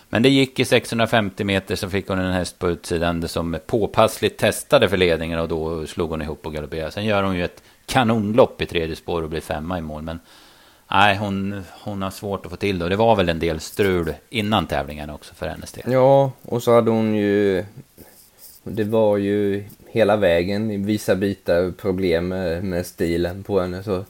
Men 0.08 0.22
det 0.22 0.28
gick 0.28 0.58
i 0.58 0.64
650 0.64 1.44
meter 1.44 1.76
så 1.76 1.90
fick 1.90 2.08
hon 2.08 2.18
en 2.18 2.32
häst 2.32 2.58
på 2.58 2.70
utsidan 2.70 3.28
som 3.28 3.58
påpassligt 3.66 4.38
testade 4.38 4.88
för 4.88 4.96
ledningen 4.96 5.38
och 5.38 5.48
då 5.48 5.86
slog 5.86 6.10
hon 6.10 6.22
ihop 6.22 6.46
och 6.46 6.54
galopperade. 6.54 6.90
Sen 6.90 7.04
gör 7.04 7.22
hon 7.22 7.36
ju 7.36 7.44
ett 7.44 7.62
kanonlopp 7.86 8.62
i 8.62 8.66
tredje 8.66 8.96
spår 8.96 9.22
och 9.22 9.28
blir 9.28 9.40
femma 9.40 9.78
i 9.78 9.80
mål. 9.80 10.02
Men 10.02 10.20
nej, 10.90 11.16
hon, 11.16 11.64
hon 11.84 12.02
har 12.02 12.10
svårt 12.10 12.46
att 12.46 12.50
få 12.50 12.56
till 12.56 12.78
det. 12.78 12.84
Och 12.84 12.90
det 12.90 12.96
var 12.96 13.16
väl 13.16 13.28
en 13.28 13.38
del 13.38 13.60
strul 13.60 14.14
innan 14.30 14.66
tävlingen 14.66 15.10
också 15.10 15.34
för 15.34 15.48
hennes 15.48 15.72
del. 15.72 15.92
Ja, 15.92 16.32
och 16.42 16.62
så 16.62 16.74
hade 16.74 16.90
hon 16.90 17.14
ju... 17.14 17.64
Det 18.62 18.84
var 18.84 19.16
ju 19.16 19.64
hela 19.86 20.16
vägen 20.16 20.70
i 20.70 20.76
vissa 20.76 21.14
bitar 21.14 21.70
problem 21.70 22.28
med, 22.28 22.64
med 22.64 22.86
stilen 22.86 23.42
på 23.42 23.60
henne. 23.60 23.82
Så 23.82 24.04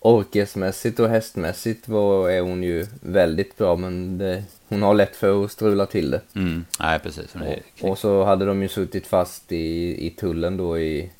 orkesmässigt 0.00 1.00
och 1.00 1.08
hästmässigt 1.08 1.88
var, 1.88 2.30
är 2.30 2.40
hon 2.40 2.62
ju 2.62 2.86
väldigt 3.00 3.56
bra 3.58 3.76
men 3.76 4.18
det, 4.18 4.44
hon 4.68 4.82
har 4.82 4.94
lätt 4.94 5.16
för 5.16 5.44
att 5.44 5.52
strula 5.52 5.86
till 5.86 6.10
det. 6.10 6.20
Mm, 6.34 6.64
nej, 6.80 6.98
precis. 6.98 7.34
Är, 7.34 7.62
Och 7.80 7.98
så 7.98 8.24
hade 8.24 8.44
de 8.44 8.62
ju 8.62 8.68
suttit 8.68 9.06
fast 9.06 9.52
i, 9.52 10.06
i 10.06 10.10
tullen 10.10 10.56
då 10.56 10.78
i 10.78 11.10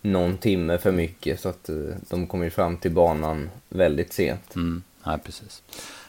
någon 0.00 0.38
timme 0.38 0.78
för 0.78 0.92
mycket 0.92 1.40
så 1.40 1.48
att 1.48 1.68
eh, 1.68 1.74
de 2.10 2.26
kom 2.26 2.42
ju 2.44 2.50
fram 2.50 2.76
till 2.76 2.90
banan 2.90 3.50
väldigt 3.68 4.12
sent. 4.12 4.54
Mm, 4.54 4.82
nej, 5.06 5.18
precis. 5.24 5.62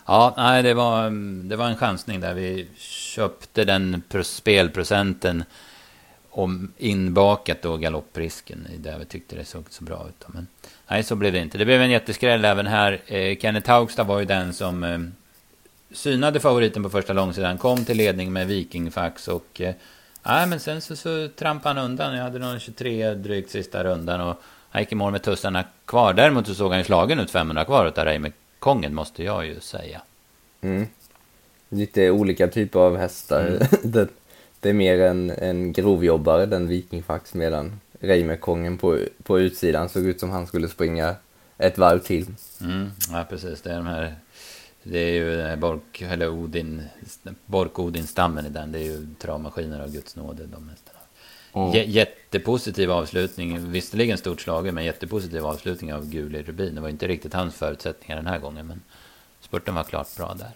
Ja, 0.05 0.34
nej, 0.38 0.63
det 0.63 0.74
var, 0.74 1.10
det 1.50 1.55
var 1.55 1.65
en 1.67 1.75
chansning 1.77 2.19
där. 2.19 2.34
Vi 2.34 2.67
köpte 2.77 3.63
den 3.63 4.01
pro- 4.10 4.24
spelprocenten 4.24 5.43
om 6.38 6.74
inbakat 6.77 7.62
då 7.62 7.77
galopprisken 7.77 8.67
i 8.74 8.77
där 8.77 9.00
vi 9.00 9.06
tyckte 9.06 9.36
det 9.36 9.46
såg 9.46 9.63
så 9.70 9.84
bra 9.84 10.06
ut. 10.10 10.25
Men 10.27 10.48
nej, 10.88 11.03
så 11.03 11.15
blev 11.15 11.34
det 11.34 11.39
inte. 11.39 11.58
Det 11.58 11.65
blev 11.65 11.82
en 11.82 11.89
jätteskräll 11.89 12.46
även 12.46 12.67
här. 12.67 13.01
Eh, 13.06 13.38
Kenneth 13.38 13.70
Haugstad 13.70 14.03
var 14.03 14.20
ju 14.20 14.25
den 14.25 14.53
som 14.53 14.84
eh, 14.84 15.00
synade 15.91 16.39
favoriten 16.39 16.84
på 16.84 16.89
första 16.89 17.13
långsidan. 17.13 17.58
Kom 17.58 17.86
till 17.86 17.98
ledning 17.98 18.34
med 18.34 18.48
Vikingfax 18.48 19.27
och 19.27 19.62
eh, 19.62 19.75
nej, 20.24 20.48
men 20.48 20.60
sen 20.60 20.82
så, 20.82 20.96
så 20.96 21.27
trampade 21.27 21.79
han 21.79 21.91
undan. 21.91 22.15
Jag 22.15 22.24
hade 22.24 22.39
någon 22.39 22.60
23 22.60 23.13
drygt 23.13 23.51
sista 23.51 23.84
rundan 23.84 24.22
och 24.22 24.41
han 24.70 24.82
gick 24.82 24.91
i 24.91 24.96
mål 24.96 25.12
med 25.12 25.24
tussarna 25.24 25.63
kvar. 25.86 26.13
Däremot 26.13 26.48
så 26.48 26.56
såg 26.56 26.72
han 26.72 26.79
ju 26.79 26.86
slagen 26.86 27.20
ut 27.20 27.32
500 27.32 27.65
kvar 27.65 27.88
utav 27.88 28.06
Reimer 28.06 28.32
Kongen 28.60 28.96
måste 28.96 29.24
jag 29.24 29.46
ju 29.46 29.60
säga. 29.60 30.01
Mm. 30.62 30.88
Lite 31.70 32.12
olika 32.12 32.48
typer 32.48 32.79
av 32.79 32.98
hästar. 32.98 33.67
det, 33.84 34.08
det 34.59 34.69
är 34.69 34.73
mer 34.73 34.99
en, 34.99 35.29
en 35.29 35.73
grovjobbare, 35.73 36.45
den 36.45 36.67
vikingfax, 36.67 37.33
medan 37.33 37.79
Reimerkongen 37.99 38.77
på, 38.77 38.99
på 39.23 39.39
utsidan 39.39 39.89
såg 39.89 40.03
ut 40.03 40.19
som 40.19 40.29
han 40.29 40.47
skulle 40.47 40.69
springa 40.69 41.15
ett 41.57 41.77
varv 41.77 41.99
till. 41.99 42.25
Mm, 42.61 42.91
ja, 43.11 43.25
precis. 43.29 43.61
Det 43.61 43.71
är 43.71 43.77
de 43.77 43.85
här... 43.87 44.15
Det 44.83 44.99
är 44.99 45.11
ju 45.11 45.41
här 45.41 45.55
Bork, 45.55 46.01
eller 46.01 46.29
Odin, 46.29 46.83
Bork-Odin-stammen 47.45 48.45
i 48.45 48.49
den. 48.49 48.71
Det 48.71 48.79
är 48.79 48.83
ju 48.83 49.07
travmaskiner 49.19 49.79
av 49.81 49.91
Guds 49.91 50.15
nåde, 50.15 50.45
de 50.45 50.69
hästarna. 50.69 50.99
J- 51.73 51.85
jättepositiv 51.87 52.91
avslutning, 52.91 53.71
visserligen 53.71 54.17
stort 54.17 54.41
slagen, 54.41 54.75
men 54.75 54.85
jättepositiv 54.85 55.45
avslutning 55.45 55.93
av 55.93 56.09
Guli 56.09 56.43
Rubin. 56.43 56.75
Det 56.75 56.81
var 56.81 56.89
inte 56.89 57.07
riktigt 57.07 57.33
hans 57.33 57.55
förutsättningar 57.55 58.15
den 58.15 58.27
här 58.27 58.39
gången, 58.39 58.67
men 58.67 58.81
spurten 59.41 59.75
var 59.75 59.83
klart 59.83 60.15
bra 60.17 60.33
där. 60.39 60.51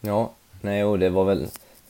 Ja, 0.00 0.32
nej 0.60 0.84
och 0.84 0.98
det 0.98 1.10
var 1.10 1.24
väl... 1.24 1.48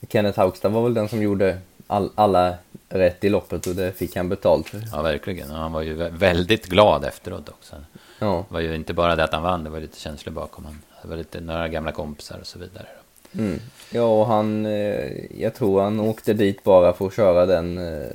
Kenneth 0.09 0.39
Haugstad 0.39 0.69
var 0.69 0.83
väl 0.83 0.95
den 0.95 1.09
som 1.09 1.23
gjorde 1.23 1.59
all, 1.87 2.11
alla 2.15 2.55
rätt 2.89 3.25
i 3.25 3.29
loppet 3.29 3.67
och 3.67 3.75
det 3.75 3.93
fick 3.93 4.17
han 4.17 4.29
betalt 4.29 4.69
för. 4.69 4.83
Ja, 4.93 5.03
verkligen. 5.03 5.51
Och 5.51 5.57
han 5.57 5.73
var 5.73 5.83
ju 5.83 5.97
vä- 5.97 6.17
väldigt 6.19 6.67
glad 6.67 7.05
efteråt 7.05 7.49
också. 7.49 7.77
Ja. 8.19 8.45
Det 8.49 8.55
var 8.55 8.61
ju 8.61 8.75
inte 8.75 8.95
bara 8.95 9.17
det 9.17 9.25
att 9.25 9.33
han 9.33 9.43
vann, 9.43 9.65
det 9.65 9.71
var 9.71 9.81
lite 9.81 10.01
känslor 10.01 10.33
bakom. 10.35 10.65
Han. 10.65 10.79
Det 11.03 11.09
var 11.09 11.17
lite 11.17 11.41
några 11.41 11.69
gamla 11.69 11.93
kompisar 11.93 12.39
och 12.41 12.47
så 12.47 12.59
vidare. 12.59 12.87
Mm. 13.33 13.61
Ja, 13.93 14.03
och 14.21 14.27
han... 14.27 14.67
Eh, 14.67 15.41
jag 15.43 15.55
tror 15.55 15.83
han 15.83 16.01
åkte 16.01 16.33
dit 16.33 16.65
bara 16.65 16.93
för 16.93 17.07
att 17.07 17.15
köra 17.17 17.47
den 17.47 17.79
eh, 17.79 18.09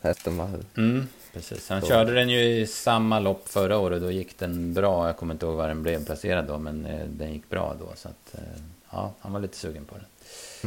hästen. 0.00 0.36
Va? 0.36 0.48
Mm, 0.76 1.08
precis. 1.32 1.68
Han 1.68 1.80
Så. 1.80 1.86
körde 1.86 2.14
den 2.14 2.28
ju 2.28 2.40
i 2.60 2.66
samma 2.66 3.18
lopp 3.20 3.48
förra 3.48 3.78
året. 3.78 4.02
Då 4.02 4.10
gick 4.10 4.38
den 4.38 4.74
bra. 4.74 5.06
Jag 5.06 5.16
kommer 5.16 5.34
inte 5.34 5.46
ihåg 5.46 5.54
var 5.54 5.68
den 5.68 5.82
blev 5.82 6.04
placerad 6.04 6.44
då, 6.46 6.58
men 6.58 6.86
eh, 6.86 7.06
den 7.06 7.32
gick 7.32 7.48
bra 7.48 7.74
då. 7.80 7.86
Så 7.96 8.08
att, 8.08 8.34
ja, 8.90 9.12
han 9.20 9.32
var 9.32 9.40
lite 9.40 9.56
sugen 9.56 9.84
på 9.84 9.94
den. 9.94 10.04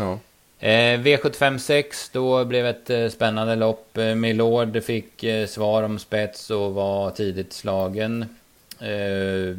Ja. 0.06 0.20
Eh, 0.66 1.00
V75 1.00 1.58
6, 1.58 2.10
då 2.10 2.46
blev 2.46 2.66
ett 2.66 2.90
eh, 2.90 3.10
spännande 3.10 3.56
lopp. 3.56 3.98
Eh, 3.98 4.16
Milord 4.16 4.84
fick 4.84 5.24
eh, 5.24 5.48
svar 5.48 5.84
om 5.84 6.00
spets 6.00 6.50
och 6.50 6.74
var 6.74 7.12
tidigt 7.12 7.54
slagen. 7.54 8.26
Eh, 8.80 9.58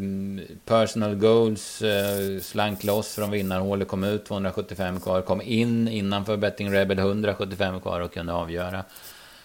personal 0.65 1.15
goals 1.15 1.83
eh, 1.83 2.41
slank 2.41 2.85
loss 2.85 3.15
från 3.15 3.31
vinnarhålet, 3.31 3.89
kom 3.89 4.05
ut 4.05 4.25
275 4.25 5.01
kvar, 5.01 5.23
kom 5.23 5.43
in 5.43 5.89
innanför 5.89 6.37
Betting 6.37 6.73
Rebel 6.73 6.99
175 6.99 7.81
kvar 7.81 8.01
och 8.01 8.13
kunde 8.13 8.33
avgöra. 8.33 8.85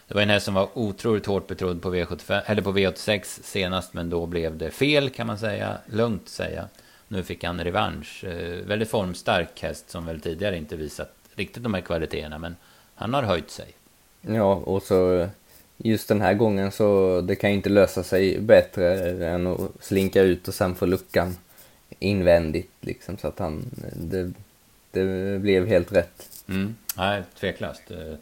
Det 0.08 0.14
var 0.14 0.22
en 0.22 0.30
häst 0.30 0.46
som 0.46 0.54
var 0.54 0.70
otroligt 0.74 1.26
hårt 1.26 1.48
betrodd 1.48 1.82
på, 1.82 1.96
V75, 1.96 2.42
eller 2.46 2.62
på 2.62 2.72
V86 2.72 3.24
senast, 3.44 3.94
men 3.94 4.10
då 4.10 4.26
blev 4.26 4.58
det 4.58 4.72
fel 4.72 5.10
kan 5.10 5.28
man 5.28 5.40
säga, 5.40 5.78
lugnt 5.86 6.30
säga. 6.30 6.68
Nu 7.08 7.24
fick 7.24 7.44
han 7.44 7.64
revansch. 7.64 8.24
Eh, 8.24 8.66
väldigt 8.66 8.90
formstark 8.90 9.62
häst 9.62 9.90
som 9.90 10.06
väl 10.06 10.22
tidigare 10.22 10.58
inte 10.58 10.76
visat 10.76 11.21
riktigt 11.36 11.64
de 11.64 11.74
här 11.74 11.82
kvaliteterna, 11.82 12.38
men 12.38 12.56
han 12.96 13.14
har 13.14 13.24
höjt 13.24 13.52
sig. 13.52 13.74
Ja, 14.22 14.54
och 14.54 14.84
så 14.84 15.30
just 15.78 16.08
den 16.08 16.22
här 16.22 16.34
gången 16.34 16.72
så 16.72 17.22
det 17.22 17.36
kan 17.36 17.50
ju 17.50 17.56
inte 17.56 17.70
lösa 17.70 18.04
sig 18.04 18.40
bättre 18.40 19.10
än 19.28 19.48
att 19.48 19.60
slinka 19.80 20.22
ut 20.22 20.48
och 20.48 20.54
sen 20.54 20.76
få 20.76 20.86
luckan 20.86 21.36
invändigt 22.00 22.72
liksom 22.82 23.18
så 23.18 23.28
att 23.28 23.40
han, 23.40 23.66
det, 23.96 24.32
det 24.92 25.40
blev 25.40 25.68
helt 25.68 25.92
rätt. 25.92 26.30
Mm. 26.50 26.76
Nej, 26.98 27.24
tveklöst. 27.40 27.92
Eh, 27.92 28.16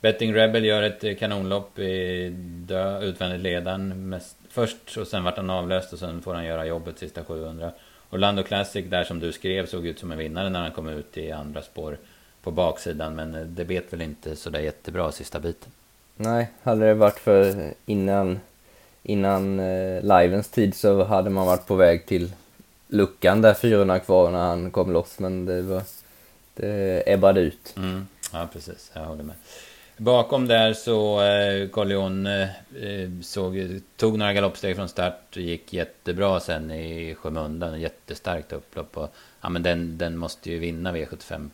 Betting 0.00 0.34
Rebel 0.34 0.64
gör 0.64 0.82
ett 0.82 1.18
kanonlopp 1.18 1.78
i 1.78 2.28
dö, 2.66 3.02
utvändigt 3.02 3.40
ledan. 3.40 4.08
Mest, 4.08 4.36
först 4.48 4.96
och 4.96 5.06
sen 5.06 5.24
vart 5.24 5.36
han 5.36 5.50
avlöst 5.50 5.92
och 5.92 5.98
sen 5.98 6.22
får 6.22 6.34
han 6.34 6.44
göra 6.44 6.66
jobbet 6.66 6.98
sista 6.98 7.24
700. 7.24 7.72
Orlando 8.10 8.42
Classic 8.42 8.86
där 8.86 9.04
som 9.04 9.20
du 9.20 9.32
skrev 9.32 9.66
såg 9.66 9.86
ut 9.86 9.98
som 9.98 10.12
en 10.12 10.18
vinnare 10.18 10.48
när 10.48 10.62
han 10.62 10.70
kom 10.70 10.88
ut 10.88 11.18
i 11.18 11.32
andra 11.32 11.62
spår 11.62 11.98
på 12.42 12.50
baksidan. 12.50 13.16
Men 13.16 13.34
eh, 13.34 13.40
det 13.40 13.64
bet 13.64 13.92
väl 13.92 14.02
inte 14.02 14.36
så 14.36 14.50
där 14.50 14.60
jättebra 14.60 15.12
sista 15.12 15.40
biten. 15.40 15.72
Nej, 16.16 16.50
hade 16.62 16.86
det 16.86 16.94
varit 16.94 17.18
för 17.18 17.72
innan, 17.86 18.40
innan 19.02 19.60
eh, 19.60 20.02
livens 20.02 20.48
tid 20.48 20.74
så 20.74 21.04
hade 21.04 21.30
man 21.30 21.46
varit 21.46 21.66
på 21.66 21.74
väg 21.74 22.06
till 22.06 22.32
luckan 22.88 23.42
där 23.42 23.54
400 23.54 23.98
kvar 23.98 24.30
när 24.30 24.38
han 24.38 24.70
kom 24.70 24.92
loss 24.92 25.18
men 25.18 25.44
det 25.44 25.62
var, 25.62 25.82
det 26.54 27.02
ebbade 27.12 27.40
ut. 27.40 27.74
Mm. 27.76 28.06
Ja, 28.32 28.48
precis. 28.52 28.90
Jag 28.94 29.04
håller 29.04 29.22
med. 29.22 29.36
Bakom 29.96 30.48
där 30.48 30.72
så 30.72 31.22
eh, 31.22 31.68
Corleon 31.68 32.26
eh, 32.26 32.48
såg, 33.22 33.80
tog 33.96 34.18
några 34.18 34.32
galoppsteg 34.32 34.76
från 34.76 34.88
start. 34.88 35.36
Gick 35.36 35.72
jättebra 35.72 36.40
sen 36.40 36.70
i 36.70 37.14
skymundan. 37.14 37.80
Jättestarkt 37.80 38.52
upplopp. 38.52 38.96
Och, 38.96 39.14
ja, 39.40 39.48
men 39.48 39.62
den, 39.62 39.98
den 39.98 40.16
måste 40.16 40.50
ju 40.50 40.58
vinna 40.58 40.92
V75 40.92 41.50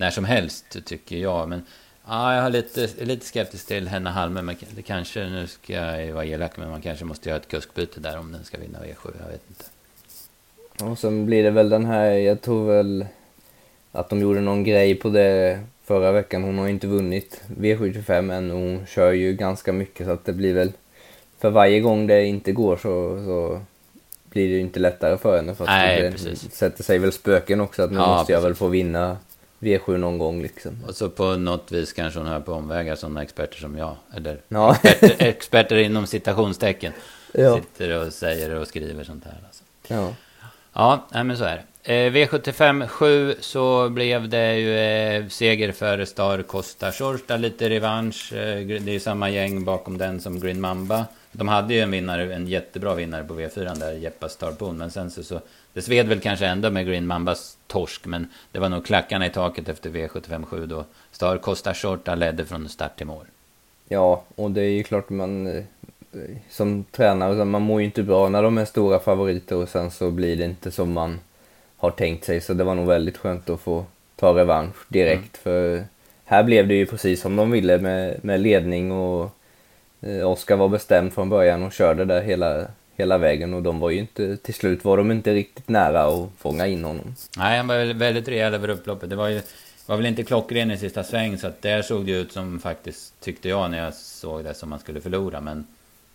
när 0.00 0.10
som 0.10 0.24
helst 0.24 0.76
tycker 0.84 1.16
jag. 1.16 1.48
Men 1.48 1.62
ja, 2.06 2.34
jag 2.34 2.42
har 2.42 2.50
lite, 2.50 2.88
lite 3.04 3.26
skeptisk 3.26 3.66
till 3.66 3.88
Henna 3.88 4.10
Halme. 4.10 4.42
Men 4.42 4.56
det 4.76 4.82
kanske, 4.82 5.24
nu 5.24 5.46
ska 5.46 5.72
jag 5.72 6.12
vara 6.12 6.24
elak, 6.24 6.56
men 6.56 6.70
man 6.70 6.80
kanske 6.82 7.04
måste 7.04 7.28
göra 7.28 7.40
ett 7.40 7.48
kuskbyte 7.48 8.00
där 8.00 8.18
om 8.18 8.32
den 8.32 8.44
ska 8.44 8.58
vinna 8.58 8.78
V7. 8.78 9.10
Jag 9.24 9.30
vet 9.30 9.42
inte. 9.48 9.64
Och 10.84 10.98
sen 10.98 11.26
blir 11.26 11.42
det 11.42 11.50
väl 11.50 11.68
den 11.68 11.84
här, 11.84 12.04
jag 12.10 12.40
tror 12.40 12.66
väl 12.72 13.06
att 13.92 14.08
de 14.08 14.20
gjorde 14.20 14.40
någon 14.40 14.64
grej 14.64 14.94
på 14.94 15.08
det 15.08 15.60
förra 15.84 16.12
veckan. 16.12 16.42
Hon 16.44 16.58
har 16.58 16.68
inte 16.68 16.86
vunnit 16.86 17.42
V75 17.58 18.32
än 18.34 18.50
och 18.50 18.56
hon 18.58 18.86
kör 18.86 19.12
ju 19.12 19.32
ganska 19.32 19.72
mycket 19.72 20.06
så 20.06 20.12
att 20.12 20.24
det 20.24 20.32
blir 20.32 20.54
väl 20.54 20.72
för 21.38 21.50
varje 21.50 21.80
gång 21.80 22.06
det 22.06 22.24
inte 22.24 22.52
går 22.52 22.76
så, 22.76 23.24
så 23.26 23.60
blir 24.30 24.48
det 24.48 24.54
ju 24.54 24.60
inte 24.60 24.80
lättare 24.80 25.18
för 25.18 25.36
henne. 25.36 25.54
För 25.54 25.64
att 25.64 25.70
Nej, 25.70 26.02
det 26.02 26.10
precis. 26.12 26.52
sätter 26.52 26.82
sig 26.84 26.98
väl 26.98 27.12
spöken 27.12 27.60
också 27.60 27.82
att 27.82 27.90
nu 27.90 27.96
Ja, 27.98 28.06
måste 28.06 28.32
jag 28.32 28.38
precis. 28.42 28.48
väl 28.50 28.54
få 28.54 28.68
vinna 28.68 29.16
V7 29.60 29.96
någon 29.96 30.18
gång 30.18 30.42
liksom. 30.42 30.84
Och 30.88 30.94
så 30.94 31.10
på 31.10 31.36
något 31.36 31.72
vis 31.72 31.92
kanske 31.92 32.20
hon 32.20 32.28
hör 32.28 32.40
på 32.40 32.52
omvägar 32.52 32.96
sådana 32.96 33.22
experter 33.22 33.58
som 33.58 33.78
jag. 33.78 33.96
Eller 34.16 34.38
Ja. 34.48 34.76
experter, 34.82 35.26
experter 35.26 35.76
inom 35.76 36.06
citationstecken. 36.06 36.92
Ja. 37.32 37.56
Sitter 37.56 38.06
och 38.06 38.12
säger 38.12 38.54
och 38.54 38.68
skriver 38.68 39.04
sånt 39.04 39.24
här. 39.24 39.38
Alltså. 39.46 39.64
Ja. 39.88 40.14
Ja, 40.72 41.06
nej, 41.12 41.24
men 41.24 41.36
så 41.36 41.44
är 41.44 41.56
det. 41.56 41.64
Eh, 41.82 42.12
V75 42.12 42.86
7 42.86 43.34
så 43.40 43.88
blev 43.88 44.28
det 44.28 44.54
ju 44.58 44.78
eh, 44.78 45.28
seger 45.28 45.72
för 45.72 46.04
Star 46.04 46.42
Costa 46.42 46.92
Shorta, 46.92 47.36
lite 47.36 47.68
revansch. 47.70 48.32
Eh, 48.32 48.66
det 48.80 48.94
är 48.94 48.98
samma 48.98 49.30
gäng 49.30 49.64
bakom 49.64 49.98
den 49.98 50.20
som 50.20 50.40
Green 50.40 50.60
Mamba. 50.60 51.04
De 51.32 51.48
hade 51.48 51.74
ju 51.74 51.80
en 51.80 51.90
vinnare, 51.90 52.34
en 52.34 52.46
jättebra 52.46 52.94
vinnare 52.94 53.24
på 53.24 53.34
V4 53.34 53.78
där, 53.78 53.92
Jeppa 53.92 54.28
Starpoon. 54.28 54.78
Men 54.78 54.90
sen 54.90 55.10
så, 55.10 55.22
så, 55.22 55.40
det 55.72 55.82
sved 55.82 56.08
väl 56.08 56.20
kanske 56.20 56.46
ändå 56.46 56.70
med 56.70 56.86
Green 56.86 57.06
Mambas 57.06 57.56
torsk. 57.66 58.06
Men 58.06 58.28
det 58.52 58.58
var 58.58 58.68
nog 58.68 58.86
klackarna 58.86 59.26
i 59.26 59.30
taket 59.30 59.68
efter 59.68 59.90
V75 59.90 60.44
7 60.44 60.66
då 60.66 60.84
Star 61.12 61.38
Costa 61.38 61.74
Shorta 61.74 62.14
ledde 62.14 62.44
från 62.44 62.68
start 62.68 62.96
till 62.96 63.06
mål. 63.06 63.26
Ja, 63.88 64.24
och 64.34 64.50
det 64.50 64.62
är 64.62 64.70
ju 64.70 64.82
klart 64.82 65.10
man 65.10 65.46
eh, 65.46 65.62
som 66.48 66.84
tränare, 66.90 67.44
man 67.44 67.62
mår 67.62 67.80
ju 67.80 67.86
inte 67.86 68.02
bra 68.02 68.28
när 68.28 68.42
de 68.42 68.58
är 68.58 68.64
stora 68.64 68.98
favoriter 68.98 69.56
och 69.56 69.68
sen 69.68 69.90
så 69.90 70.10
blir 70.10 70.36
det 70.36 70.44
inte 70.44 70.70
som 70.70 70.92
man 70.92 71.20
har 71.76 71.90
tänkt 71.90 72.24
sig. 72.24 72.40
Så 72.40 72.54
det 72.54 72.64
var 72.64 72.74
nog 72.74 72.86
väldigt 72.86 73.16
skönt 73.16 73.50
att 73.50 73.60
få 73.60 73.84
ta 74.16 74.34
revansch 74.38 74.76
direkt. 74.88 75.36
För 75.36 75.84
här 76.24 76.42
blev 76.42 76.68
det 76.68 76.74
ju 76.74 76.86
precis 76.86 77.20
som 77.20 77.36
de 77.36 77.50
ville 77.50 77.78
med, 77.78 78.24
med 78.24 78.40
ledning 78.40 78.92
och 78.92 79.30
eh, 80.00 80.30
Oskar 80.30 80.56
var 80.56 80.68
bestämd 80.68 81.12
från 81.12 81.28
början 81.28 81.62
och 81.62 81.72
körde 81.72 82.04
där 82.04 82.22
hela, 82.22 82.66
hela 83.00 83.18
vägen 83.18 83.54
och 83.54 83.62
de 83.62 83.80
var 83.80 83.90
ju 83.90 83.98
inte, 83.98 84.36
till 84.36 84.54
slut 84.54 84.84
var 84.84 84.96
de 84.96 85.10
inte 85.10 85.34
riktigt 85.34 85.68
nära 85.68 86.02
att 86.04 86.30
fånga 86.38 86.66
in 86.66 86.84
honom. 86.84 87.14
Nej, 87.36 87.56
han 87.56 87.66
var 87.66 87.78
väl 87.78 87.92
väldigt 87.94 88.28
rejäl 88.28 88.54
över 88.54 88.68
upploppet. 88.68 89.10
Det 89.10 89.16
var 89.16 89.28
ju 89.28 89.40
var 89.86 89.96
väl 89.96 90.06
inte 90.06 90.22
klockren 90.22 90.70
i 90.70 90.76
sista 90.78 91.04
sväng, 91.04 91.38
så 91.38 91.46
att 91.46 91.62
där 91.62 91.82
såg 91.82 92.06
det 92.06 92.12
ut 92.12 92.32
som 92.32 92.58
faktiskt, 92.60 93.20
tyckte 93.20 93.48
jag 93.48 93.70
när 93.70 93.84
jag 93.84 93.94
såg 93.94 94.44
det, 94.44 94.54
som 94.54 94.68
man 94.68 94.78
skulle 94.78 95.00
förlora. 95.00 95.40
Men 95.40 95.66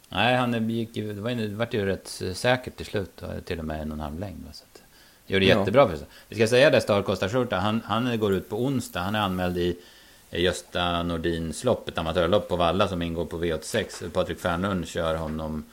nej, 0.10 0.36
han 0.36 0.70
gick 0.70 0.98
ju, 0.98 1.14
det 1.14 1.22
var 1.22 1.30
ju, 1.30 1.48
det 1.48 1.56
var 1.56 1.68
ju 1.72 1.86
rätt 1.86 2.22
säkert 2.34 2.78
till 2.78 2.86
slut, 2.86 3.22
till 3.46 3.60
och 3.60 3.66
med 3.66 3.82
en 3.82 3.92
och 3.92 3.98
en 3.98 4.00
halv 4.00 4.20
längd. 4.20 4.44
Så 4.54 4.64
att, 4.64 4.82
gjorde 5.28 5.46
Ja. 5.46 5.60
jättebra 5.60 5.90
för 5.90 5.98
sig. 5.98 6.08
Vi 6.30 6.36
ska 6.36 6.48
säga 6.48 6.70
det, 6.70 6.82
Star 6.82 7.02
Costa 7.02 7.30
Shorta, 7.30 7.56
han, 7.56 7.82
han 7.86 8.20
går 8.20 8.34
ut 8.34 8.50
på 8.50 8.56
onsdag. 8.56 9.00
Han 9.00 9.16
är 9.16 9.20
anmäld 9.20 9.58
i 9.58 9.78
Gösta 10.32 11.04
Nordins 11.04 11.64
lopp, 11.64 11.90
ett 11.90 11.98
amatörlopp 11.98 12.50
på 12.50 12.56
Valla 12.56 12.88
som 12.88 13.02
ingår 13.02 13.26
på 13.26 13.38
V86. 13.44 14.10
Patrik 14.10 14.40
Fernlund 14.40 14.88
kör 14.88 15.16
honom 15.16 15.64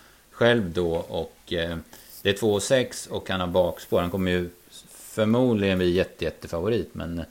själv 0.43 0.73
då 0.73 0.95
och 0.95 1.53
eh, 1.53 1.77
det 2.23 2.31
är 2.31 2.35
2,6 2.35 3.09
och 3.09 3.31
han 3.31 3.41
har 3.41 3.47
bakspår. 3.47 4.01
Han 4.01 4.11
kommer 4.11 4.31
ju 4.31 4.49
förmodligen 4.91 5.79
bli 5.79 5.91
jätte, 5.91 6.25
jättefavorit 6.25 6.91
men 6.93 7.19
eh, 7.19 7.25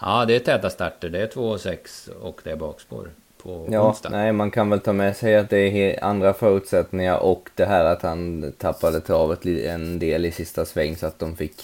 ja, 0.00 0.24
det 0.24 0.36
är 0.36 0.40
täta 0.40 0.70
starter. 0.70 1.08
Det 1.08 1.18
är 1.18 1.26
2,6 1.26 2.10
och 2.10 2.40
det 2.44 2.50
är 2.50 2.56
bakspår 2.56 3.10
på 3.42 3.68
Ja, 3.70 3.88
onsdag. 3.88 4.08
nej, 4.08 4.32
man 4.32 4.50
kan 4.50 4.70
väl 4.70 4.80
ta 4.80 4.92
med 4.92 5.16
sig 5.16 5.36
att 5.36 5.50
det 5.50 5.58
är 5.58 6.04
andra 6.04 6.34
förutsättningar 6.34 7.18
och 7.18 7.50
det 7.54 7.64
här 7.64 7.84
att 7.84 8.02
han 8.02 8.52
tappade 8.58 9.00
travet 9.00 9.46
en 9.46 9.98
del 9.98 10.24
i 10.24 10.32
sista 10.32 10.64
sväng 10.64 10.96
så 10.96 11.06
att 11.06 11.18
de 11.18 11.36
fick 11.36 11.54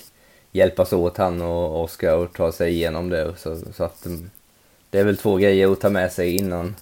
hjälpas 0.53 0.93
åt 0.93 1.17
han 1.17 1.43
och 1.43 1.83
Oskar 1.85 2.17
och 2.17 2.33
ta 2.33 2.53
sig 2.53 2.73
igenom 2.73 3.09
det. 3.09 3.33
Så, 3.37 3.59
så 3.75 3.85
att 3.85 4.07
mm, 4.07 4.31
det 4.91 4.99
är 4.99 5.05
väl 5.05 5.17
två 5.17 5.37
grejer 5.37 5.73
att 5.73 5.81
ta 5.81 5.91
med 5.91 6.13
sig 6.13 6.37
innan, 6.37 6.77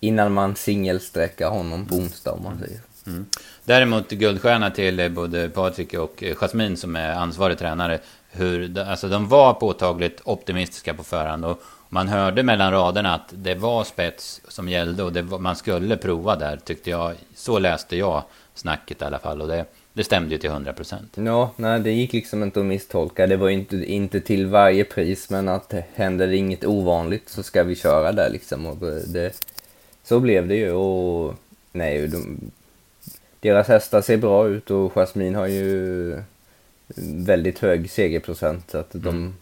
innan 0.00 0.32
man 0.32 0.56
singelsträckar 0.56 1.50
honom 1.50 1.86
på 1.86 1.94
onsdag 1.94 2.32
om 2.32 2.42
man 2.42 2.58
säger. 2.58 2.80
Mm. 3.06 3.26
Däremot 3.64 4.10
guldstjärna 4.10 4.70
till 4.70 5.00
eh, 5.00 5.08
både 5.08 5.48
Patrik 5.48 5.94
och 5.94 6.22
eh, 6.22 6.34
Jasmin 6.34 6.76
som 6.76 6.96
är 6.96 7.12
ansvarig 7.12 7.58
tränare. 7.58 7.98
Hur, 8.30 8.68
de- 8.68 8.80
alltså 8.82 9.08
de 9.08 9.28
var 9.28 9.54
påtagligt 9.54 10.20
optimistiska 10.24 10.94
på 10.94 11.04
förhand. 11.04 11.44
Och 11.44 11.62
man 11.88 12.08
hörde 12.08 12.42
mellan 12.42 12.72
raderna 12.72 13.14
att 13.14 13.28
det 13.30 13.54
var 13.54 13.84
spets 13.84 14.40
som 14.48 14.68
gällde 14.68 15.02
och 15.02 15.12
det 15.12 15.22
var, 15.22 15.38
man 15.38 15.56
skulle 15.56 15.96
prova 15.96 16.36
där 16.36 16.56
tyckte 16.56 16.90
jag. 16.90 17.14
Så 17.34 17.58
läste 17.58 17.96
jag 17.96 18.22
snacket 18.54 19.02
i 19.02 19.04
alla 19.04 19.18
fall. 19.18 19.40
Och 19.42 19.48
det, 19.48 19.64
det 19.92 20.04
stämde 20.04 20.30
ju 20.34 20.38
till 20.38 20.50
100 20.50 20.72
procent. 20.72 21.12
Ja, 21.14 21.50
nej 21.56 21.80
det 21.80 21.90
gick 21.92 22.12
liksom 22.12 22.42
inte 22.42 22.60
att 22.60 22.66
misstolka. 22.66 23.26
Det 23.26 23.36
var 23.36 23.48
ju 23.48 23.54
inte, 23.54 23.76
inte 23.76 24.20
till 24.20 24.46
varje 24.46 24.84
pris 24.84 25.30
men 25.30 25.48
att 25.48 25.74
händer 25.94 26.26
det 26.26 26.36
inget 26.36 26.64
ovanligt 26.64 27.28
så 27.28 27.42
ska 27.42 27.62
vi 27.62 27.74
köra 27.76 28.12
där 28.12 28.30
liksom. 28.30 28.66
Och 28.66 28.76
det, 29.06 29.44
så 30.04 30.20
blev 30.20 30.48
det 30.48 30.54
ju 30.56 30.72
och 30.72 31.34
nej, 31.72 32.08
de, 32.08 32.50
deras 33.42 33.68
hästar 33.68 34.00
ser 34.02 34.16
bra 34.16 34.48
ut 34.48 34.70
och 34.70 34.92
Jasmine 34.92 35.36
har 35.38 35.46
ju 35.46 36.22
väldigt 37.16 37.58
hög 37.58 37.90
segerprocent. 37.90 38.70
Så 38.70 38.78
att 38.78 38.90
de, 38.92 39.08
Mm. 39.08 39.34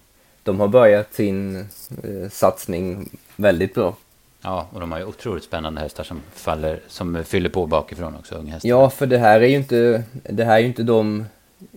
de 0.42 0.60
har 0.60 0.68
börjat 0.68 1.14
sin 1.14 1.56
eh, 2.02 2.30
satsning 2.30 3.08
väldigt 3.36 3.74
bra. 3.74 3.96
Ja, 4.42 4.68
och 4.72 4.80
de 4.80 4.92
har 4.92 4.98
ju 4.98 5.04
otroligt 5.04 5.44
spännande 5.44 5.80
hästar 5.80 6.04
som 6.04 6.20
faller, 6.34 6.80
som 6.88 7.24
fyller 7.24 7.48
på 7.48 7.66
bakifrån 7.66 8.14
också, 8.16 8.34
unghästar. 8.34 8.68
Ja, 8.68 8.90
för 8.90 9.06
det 9.06 9.18
här 9.18 9.40
är 9.40 9.46
ju 9.48 9.56
inte, 9.56 10.02
det 10.30 10.44
här 10.44 10.54
är 10.54 10.58
ju 10.58 10.66
inte 10.66 10.82
de 10.82 11.24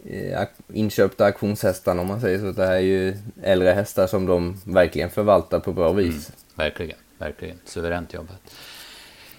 eh, 0.10 0.42
inköpta 0.74 1.26
auktionshästarna 1.26 2.02
om 2.02 2.08
man 2.08 2.22
säger 2.22 2.40
så. 2.40 2.52
Det 2.52 2.66
här 2.66 2.74
är 2.76 2.80
ju 2.80 3.18
äldre 3.44 3.70
hästar 3.70 4.08
som 4.08 4.26
de 4.26 4.62
verkligen 4.66 5.10
förvaltar 5.10 5.60
på 5.60 5.74
bra 5.74 5.92
vis. 5.92 6.08
Mm, 6.08 6.22
verkligen, 6.56 6.98
verkligen. 7.18 7.58
Suveränt 7.66 8.14
jobbat. 8.14 8.42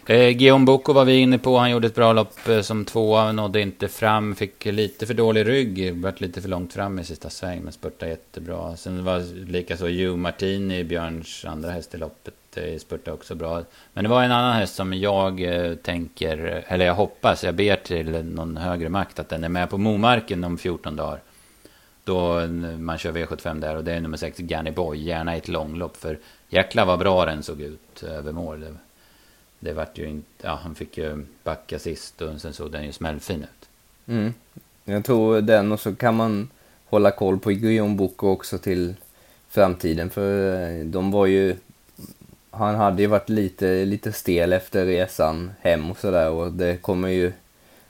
Eh, 0.06 0.30
Guillaume 0.30 0.64
Boko 0.64 0.92
var 0.92 1.04
vi 1.04 1.16
inne 1.16 1.38
på. 1.38 1.58
Han 1.58 1.70
gjorde 1.70 1.86
ett 1.86 1.94
bra 1.94 2.12
lopp 2.12 2.48
eh, 2.48 2.60
som 2.60 2.84
tvåa, 2.84 3.32
nådde 3.32 3.60
inte 3.60 3.88
fram, 3.88 4.34
fick 4.34 4.64
lite 4.64 5.06
för 5.06 5.14
dålig 5.14 5.48
rygg, 5.48 5.94
vart 5.94 6.20
lite 6.20 6.40
för 6.40 6.48
långt 6.48 6.72
fram 6.72 6.98
i 6.98 7.04
sista 7.04 7.30
sväng, 7.30 7.60
men 7.62 7.72
spurtade 7.72 8.10
jättebra. 8.10 8.76
Sen 8.76 9.04
var 9.04 9.46
likaså 9.50 9.84
Hugh 9.86 10.16
Martini, 10.16 10.84
Björns 10.84 11.44
andra 11.44 11.70
häst 11.70 11.94
i 11.94 11.98
loppet, 11.98 12.34
eh, 12.56 12.78
spurtade 12.78 13.14
också 13.14 13.34
bra. 13.34 13.62
Men 13.92 14.04
det 14.04 14.10
var 14.10 14.22
en 14.22 14.32
annan 14.32 14.52
häst 14.52 14.74
som 14.74 14.94
jag 14.94 15.40
eh, 15.42 15.74
tänker, 15.74 16.64
eller 16.66 16.86
jag 16.86 16.94
hoppas, 16.94 17.44
jag 17.44 17.54
ber 17.54 17.76
till 17.76 18.24
någon 18.24 18.56
högre 18.56 18.88
makt 18.88 19.18
att 19.18 19.28
den 19.28 19.44
är 19.44 19.48
med 19.48 19.70
på 19.70 19.78
Momarken 19.78 20.44
om 20.44 20.58
14 20.58 20.96
dagar. 20.96 21.20
Då 22.04 22.46
man 22.78 22.98
kör 22.98 23.12
V75 23.12 23.60
där 23.60 23.76
och 23.76 23.84
det 23.84 23.92
är 23.92 24.00
nummer 24.00 24.16
6 24.16 24.38
Ganny 24.38 24.70
Boy, 24.70 25.02
gärna 25.02 25.34
i 25.34 25.38
ett 25.38 25.48
långlopp. 25.48 25.96
För 25.96 26.18
jäkla 26.48 26.84
vad 26.84 26.98
bra 26.98 27.24
den 27.26 27.42
såg 27.42 27.60
ut 27.60 28.02
över 28.02 28.32
mål. 28.32 28.66
Det, 29.64 29.72
vart 29.72 29.98
ju 29.98 30.08
inte, 30.08 30.26
ja 30.42 30.60
han 30.62 30.74
fick 30.74 30.98
ju 30.98 31.26
backa 31.44 31.78
sist 31.78 32.22
och 32.22 32.40
sen 32.40 32.52
såg 32.52 32.72
den 32.72 32.86
ju 32.86 32.92
smällfin 32.92 33.42
ut. 33.42 33.68
Mm. 34.06 34.34
Jag 34.84 35.04
tror 35.04 35.40
den 35.40 35.72
och 35.72 35.80
så 35.80 35.94
kan 35.94 36.16
man 36.16 36.48
hålla 36.86 37.10
koll 37.10 37.38
på 37.38 37.50
Guillaume 37.50 37.96
Bocco 37.96 38.28
också 38.28 38.58
till 38.58 38.94
framtiden 39.48 40.10
för 40.10 40.62
eh, 40.62 40.84
de 40.84 41.10
var 41.10 41.26
ju 41.26 41.56
han 42.50 42.74
hade 42.74 43.02
ju 43.02 43.08
varit 43.08 43.28
lite, 43.28 43.84
lite 43.84 44.12
stel 44.12 44.52
efter 44.52 44.86
resan 44.86 45.52
hem 45.60 45.90
och 45.90 45.98
sådär 45.98 46.30
och 46.30 46.52
det 46.52 46.76
kommer 46.76 47.08
ju 47.08 47.32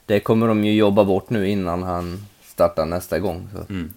det 0.05 0.19
kommer 0.19 0.47
de 0.47 0.63
ju 0.63 0.73
jobba 0.73 1.03
bort 1.03 1.29
nu 1.29 1.49
innan 1.49 1.83
han 1.83 2.25
startar 2.43 2.85
nästa 2.85 3.19
gång. 3.19 3.49
Så. 3.53 3.73
Mm. 3.73 3.93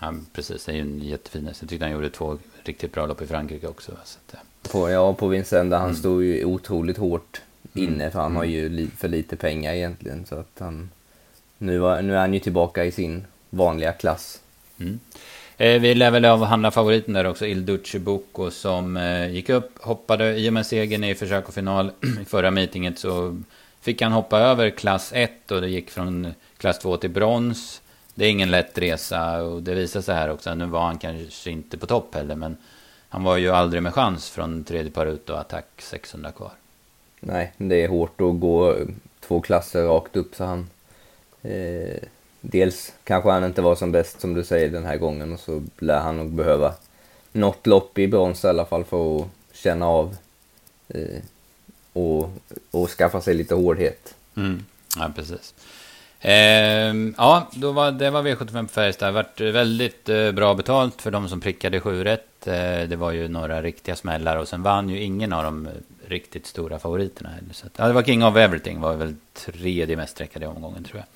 Ja, 0.00 0.14
precis, 0.32 0.64
det 0.64 0.72
är 0.72 0.76
ju 0.76 0.82
en 0.82 1.00
jättefin 1.00 1.46
häst. 1.46 1.62
Jag 1.62 1.70
tyckte 1.70 1.84
han 1.84 1.92
gjorde 1.92 2.10
två 2.10 2.38
riktigt 2.62 2.92
bra 2.92 3.06
lopp 3.06 3.22
i 3.22 3.26
Frankrike 3.26 3.66
också. 3.66 3.92
Så 4.04 4.18
att, 4.18 4.34
eh, 4.34 4.40
På, 4.62 4.90
ja, 4.90 5.14
på 5.14 5.28
Vincennes 5.28 5.74
han 5.78 5.84
Mm. 5.88 5.96
stod 5.96 6.24
ju 6.24 6.44
otroligt 6.44 6.96
hårt 6.98 7.40
inne 7.74 8.10
för 8.10 8.18
han 8.18 8.26
Mm. 8.30 8.36
har 8.36 8.44
ju 8.44 8.68
li, 8.68 8.88
för 8.96 9.08
lite 9.08 9.36
pengar 9.36 9.72
egentligen 9.74 10.26
så 10.26 10.34
att 10.34 10.56
han 10.58 10.90
nu, 11.58 11.78
var, 11.78 12.02
nu 12.02 12.14
är 12.14 12.18
han 12.18 12.34
ju 12.34 12.40
tillbaka 12.40 12.84
i 12.84 12.90
sin 12.92 13.24
vanliga 13.50 13.92
klass. 13.92 14.40
Mm. 14.80 14.98
Eh, 15.56 15.80
vi 15.80 15.94
lär 15.94 16.10
väl 16.10 16.24
avhandla 16.24 16.70
favoriten 16.70 17.14
där 17.14 17.24
också, 17.26 17.46
Il 17.46 17.66
Duce 17.66 17.98
Bocco 17.98 18.50
som 18.50 18.96
eh, 18.96 19.28
gick 19.30 19.48
upp, 19.48 19.78
hoppade 19.82 20.38
i 20.38 20.48
och 20.48 20.52
med 20.52 20.66
segern 20.66 21.04
i 21.04 21.14
försök 21.14 21.48
och 21.48 21.54
final 21.54 21.90
i 22.22 22.24
förra 22.24 22.50
meetinget 22.50 22.98
så 22.98 23.42
fick 23.80 24.02
han 24.02 24.12
hoppa 24.12 24.38
över 24.38 24.70
klass 24.70 25.12
1 25.14 25.50
och 25.50 25.60
det 25.60 25.68
gick 25.68 25.90
från 25.90 26.34
klass 26.58 26.78
2 26.78 26.96
till 26.96 27.10
brons. 27.10 27.80
Det 28.14 28.24
är 28.26 28.30
ingen 28.30 28.50
lätt 28.50 28.78
resa 28.78 29.42
och 29.42 29.62
det 29.62 29.74
visar 29.74 30.00
sig 30.00 30.14
här 30.14 30.30
också. 30.30 30.54
Nu 30.54 30.64
var 30.66 30.80
han 30.86 30.98
kanske 30.98 31.50
inte 31.50 31.78
på 31.78 31.86
topp 31.86 32.14
heller 32.14 32.34
men 32.34 32.56
han 33.08 33.22
var 33.22 33.36
ju 33.36 33.50
aldrig 33.50 33.82
med 33.82 33.94
chans 33.94 34.30
från 34.30 34.64
tredje 34.64 34.90
par 34.90 35.06
ut 35.06 35.30
och 35.30 35.40
attack 35.40 35.66
600 35.78 36.32
kvar. 36.32 36.52
Nej, 37.20 37.52
det 37.56 37.84
är 37.84 37.88
hårt 37.88 38.20
att 38.20 38.40
gå 38.40 38.76
två 39.20 39.40
klasser 39.40 39.84
rakt 39.84 40.16
upp 40.16 40.34
så 40.34 40.44
han... 40.44 40.68
Eh, 41.42 41.96
dels 42.40 42.92
kanske 43.04 43.30
han 43.30 43.44
inte 43.44 43.62
var 43.62 43.74
som 43.74 43.92
bäst 43.92 44.20
som 44.20 44.34
du 44.34 44.44
säger 44.44 44.70
den 44.70 44.84
här 44.84 44.96
gången 44.96 45.32
och 45.32 45.40
så 45.40 45.62
lär 45.78 46.00
han 46.00 46.16
nog 46.16 46.30
behöva 46.30 46.74
något 47.32 47.66
lopp 47.66 47.98
i 47.98 48.08
brons 48.08 48.44
i 48.44 48.48
alla 48.48 48.64
fall 48.64 48.84
för 48.84 49.20
att 49.20 49.28
känna 49.52 49.86
av 49.86 50.16
eh, 50.88 51.22
och, 51.92 52.30
och 52.70 52.90
skaffa 52.90 53.20
sig 53.20 53.34
lite 53.34 53.54
hårdhet. 53.54 54.14
Mm. 54.36 54.64
Ja, 54.96 55.12
precis. 55.16 55.54
Eh, 56.20 56.94
ja, 57.16 57.48
då 57.52 57.72
var, 57.72 57.92
det 57.92 58.10
var 58.10 58.22
V75 58.22 58.62
på 58.62 58.68
Färjestad. 58.68 59.08
Det 59.08 59.12
varit 59.12 59.40
väldigt 59.40 60.08
eh, 60.08 60.32
bra 60.32 60.54
betalt 60.54 61.02
för 61.02 61.10
de 61.10 61.28
som 61.28 61.40
prickade 61.40 61.80
sju 61.80 62.04
rätt. 62.04 62.46
Eh, 62.46 62.88
det 62.88 62.96
var 62.96 63.12
ju 63.12 63.28
några 63.28 63.62
riktiga 63.62 63.96
smällar 63.96 64.36
och 64.36 64.48
sen 64.48 64.62
vann 64.62 64.88
ju 64.88 65.02
ingen 65.02 65.32
av 65.32 65.44
de 65.44 65.68
riktigt 66.06 66.46
stora 66.46 66.78
favoriterna. 66.78 67.30
Så 67.52 67.66
att, 67.66 67.72
ja, 67.76 67.86
det 67.86 67.92
var 67.92 68.02
King 68.02 68.24
of 68.24 68.36
Everything, 68.36 68.80
var 68.80 68.94
väl 68.94 69.14
tredje 69.34 69.96
mest 69.96 70.12
sträckade 70.12 70.46
omgången 70.46 70.84
tror 70.84 70.98
jag. 70.98 71.06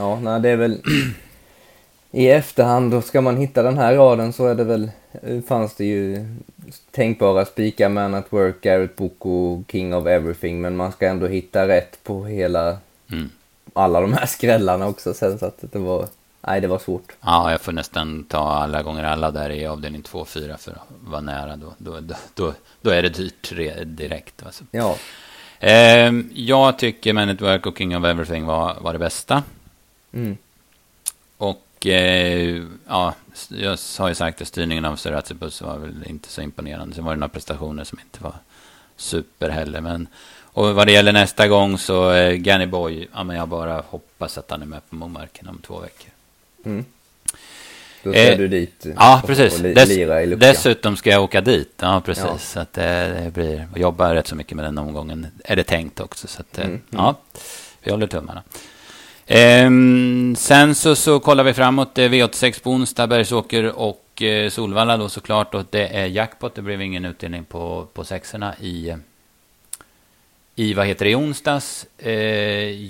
Ja, 0.00 0.20
nej, 0.20 0.40
det 0.40 0.48
är 0.48 0.56
väl... 0.56 0.80
I 2.14 2.28
efterhand, 2.28 2.90
då 2.90 3.02
ska 3.02 3.20
man 3.20 3.36
hitta 3.36 3.62
den 3.62 3.78
här 3.78 3.94
raden 3.94 4.32
så 4.32 4.46
är 4.46 4.54
det 4.54 4.64
väl... 4.64 4.90
Fanns 5.48 5.74
det 5.74 5.84
ju 5.84 6.26
tänkbara 6.90 7.44
spikar, 7.44 7.88
Man 7.88 8.14
at 8.14 8.26
Work, 8.32 8.60
Garrett 8.60 8.96
Boko, 8.96 9.64
King 9.68 9.94
of 9.94 10.06
Everything. 10.06 10.60
Men 10.60 10.76
man 10.76 10.92
ska 10.92 11.06
ändå 11.06 11.26
hitta 11.26 11.68
rätt 11.68 12.04
på 12.04 12.24
hela... 12.24 12.78
Mm. 13.10 13.30
Alla 13.72 14.00
de 14.00 14.12
här 14.12 14.26
skrällarna 14.26 14.86
också 14.86 15.14
sen 15.14 15.38
så 15.38 15.46
att 15.46 15.64
det 15.72 15.78
var... 15.78 16.08
Nej, 16.46 16.60
det 16.60 16.66
var 16.66 16.78
svårt. 16.78 17.12
Ja, 17.20 17.50
jag 17.50 17.60
får 17.60 17.72
nästan 17.72 18.24
ta 18.24 18.52
alla 18.52 18.82
gånger 18.82 19.04
alla 19.04 19.30
där 19.30 19.50
i 19.50 19.66
avdelning 19.66 20.02
2-4 20.02 20.56
för 20.56 20.70
att 20.70 20.78
vara 21.04 21.20
nära. 21.20 21.56
Då, 21.56 21.74
då, 21.78 22.00
då, 22.34 22.54
då 22.80 22.90
är 22.90 23.02
det 23.02 23.08
dyrt 23.08 23.52
direkt. 23.84 24.42
Alltså. 24.46 24.64
Ja. 24.70 24.96
Eh, 25.60 26.12
jag 26.34 26.78
tycker 26.78 27.12
Man 27.12 27.28
at 27.28 27.40
Work 27.40 27.66
och 27.66 27.78
King 27.78 27.96
of 27.96 28.04
Everything 28.04 28.46
var, 28.46 28.76
var 28.80 28.92
det 28.92 28.98
bästa. 28.98 29.42
Mm. 30.12 30.36
Och 31.36 31.86
eh, 31.86 32.62
ja, 32.88 33.14
jag 33.48 33.78
har 33.98 34.08
ju 34.08 34.14
sagt 34.14 34.42
att 34.42 34.48
styrningen 34.48 34.84
av 34.84 34.96
Seratsipus 34.96 35.62
var 35.62 35.78
väl 35.78 36.04
inte 36.06 36.28
så 36.28 36.42
imponerande. 36.42 36.94
Sen 36.94 37.04
var 37.04 37.12
det 37.12 37.20
några 37.20 37.28
prestationer 37.28 37.84
som 37.84 38.00
inte 38.00 38.24
var 38.24 38.34
super 38.96 39.48
heller. 39.48 39.80
Men, 39.80 40.06
och 40.52 40.74
vad 40.74 40.86
det 40.86 40.92
gäller 40.92 41.12
nästa 41.12 41.48
gång 41.48 41.78
så 41.78 42.12
eh, 42.12 42.32
Ganny 42.32 42.66
Boy, 42.66 43.08
ja, 43.14 43.24
men 43.24 43.36
jag 43.36 43.48
bara 43.48 43.82
hoppas 43.88 44.38
att 44.38 44.50
han 44.50 44.62
är 44.62 44.66
med 44.66 44.90
på 44.90 44.96
Momarken 44.96 45.48
om 45.48 45.58
två 45.66 45.78
veckor. 45.80 46.10
Mm. 46.64 46.84
Då 48.02 48.12
ska 48.12 48.32
eh, 48.32 48.38
du 48.38 48.48
dit 48.48 48.86
ja, 48.96 49.20
och, 49.22 49.28
precis. 49.28 49.54
Och 49.54 49.62
Dess, 49.62 49.88
lira 49.88 50.22
i 50.22 50.26
lucka. 50.26 50.46
Dessutom 50.46 50.96
ska 50.96 51.10
jag 51.10 51.22
åka 51.22 51.40
dit. 51.40 51.72
Ja, 51.80 52.02
precis. 52.04 52.24
Ja. 52.24 52.38
Så 52.38 52.60
att 52.60 52.72
det, 52.72 53.22
det 53.24 53.30
blir, 53.34 53.68
och 53.72 53.78
jobba 53.78 54.14
rätt 54.14 54.26
så 54.26 54.36
mycket 54.36 54.56
med 54.56 54.64
den 54.64 54.78
omgången. 54.78 55.26
Är 55.44 55.56
det 55.56 55.64
tänkt 55.64 56.00
också. 56.00 56.26
Så 56.28 56.40
att, 56.40 56.58
mm. 56.58 56.70
mm. 56.70 56.82
ja, 56.90 57.14
vi 57.80 57.90
håller 57.90 58.06
tummarna. 58.06 58.42
Ehm, 59.26 60.34
sen 60.38 60.74
så, 60.74 60.94
så 60.96 61.20
kollar 61.20 61.44
vi 61.44 61.54
framåt. 61.54 61.94
Det 61.94 62.02
är 62.02 62.08
V86 62.08 62.62
på 62.62 62.70
onsdag, 62.70 63.06
Bergsåker 63.06 63.78
och 63.78 64.22
eh, 64.22 64.50
Solvalla 64.50 64.96
då 64.96 65.08
såklart. 65.08 65.54
Och 65.54 65.64
det 65.70 65.86
är 65.88 66.06
jackpot. 66.06 66.54
Det 66.54 66.62
blev 66.62 66.82
ingen 66.82 67.04
utdelning 67.04 67.44
på, 67.44 67.86
på 67.92 68.04
sexorna 68.04 68.54
i, 68.60 68.94
i 70.56 70.74
vad 70.74 70.86
heter 70.86 71.04
det, 71.04 71.10
i 71.10 71.14
onsdags. 71.14 71.86
Eh, 71.98 72.12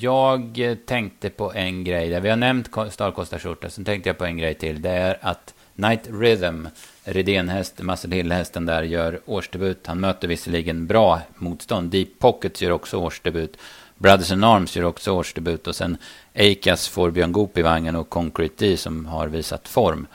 jag 0.04 0.60
tänkte 0.86 1.30
på 1.30 1.52
en 1.52 1.84
grej 1.84 2.08
där. 2.08 2.20
Vi 2.20 2.28
har 2.28 2.36
nämnt 2.36 2.70
Starkostarskjorta, 2.90 3.70
Sen 3.70 3.84
tänkte 3.84 4.08
jag 4.08 4.18
på 4.18 4.24
en 4.24 4.38
grej 4.38 4.54
till. 4.54 4.82
Det 4.82 4.90
är 4.90 5.18
att 5.20 5.54
Night 5.74 6.08
Rhythm, 6.10 6.66
Redenhäst, 7.04 7.80
Hill-hästen 8.10 8.66
där, 8.66 8.82
gör 8.82 9.20
årsdebut. 9.26 9.86
Han 9.86 10.00
möter 10.00 10.28
visserligen 10.28 10.86
bra 10.86 11.20
motstånd. 11.36 11.90
Deep 11.90 12.18
Pockets 12.18 12.62
gör 12.62 12.70
också 12.70 12.96
årsdebut. 12.96 13.56
Brothers 13.96 14.32
in 14.32 14.44
Arms 14.44 14.76
gör 14.76 14.84
också 14.84 15.12
årsdebut 15.12 15.66
och 15.66 15.76
sen 15.76 15.96
Acas 16.34 16.88
får 16.88 17.10
Björn 17.10 17.32
Goop 17.32 17.58
i 17.58 17.62
vagnen 17.62 17.96
och 17.96 18.08
Concrete 18.08 18.66
D 18.66 18.76
som 18.76 19.06
har 19.06 19.28
visat 19.28 19.68
form. 19.68 20.06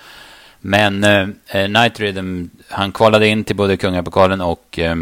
Men 0.60 1.03
eh, 1.03 1.27
eh 1.47 1.69
Night 1.69 1.99
Rhythm, 1.99 2.45
han 2.69 2.91
kvalade 2.91 3.27
in 3.27 3.43
till 3.43 3.55
både 3.55 3.77
Kungapokalen 3.77 4.41
och 4.41 4.79
eh, 4.79 4.95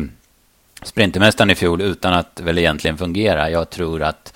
Sprintermästaren 0.85 1.49
i 1.49 1.55
fjol 1.55 1.81
utan 1.81 2.13
att 2.13 2.39
väl 2.39 2.57
egentligen 2.57 2.97
fungera. 2.97 3.49
Jag 3.49 3.69
tror 3.69 4.03
att 4.03 4.33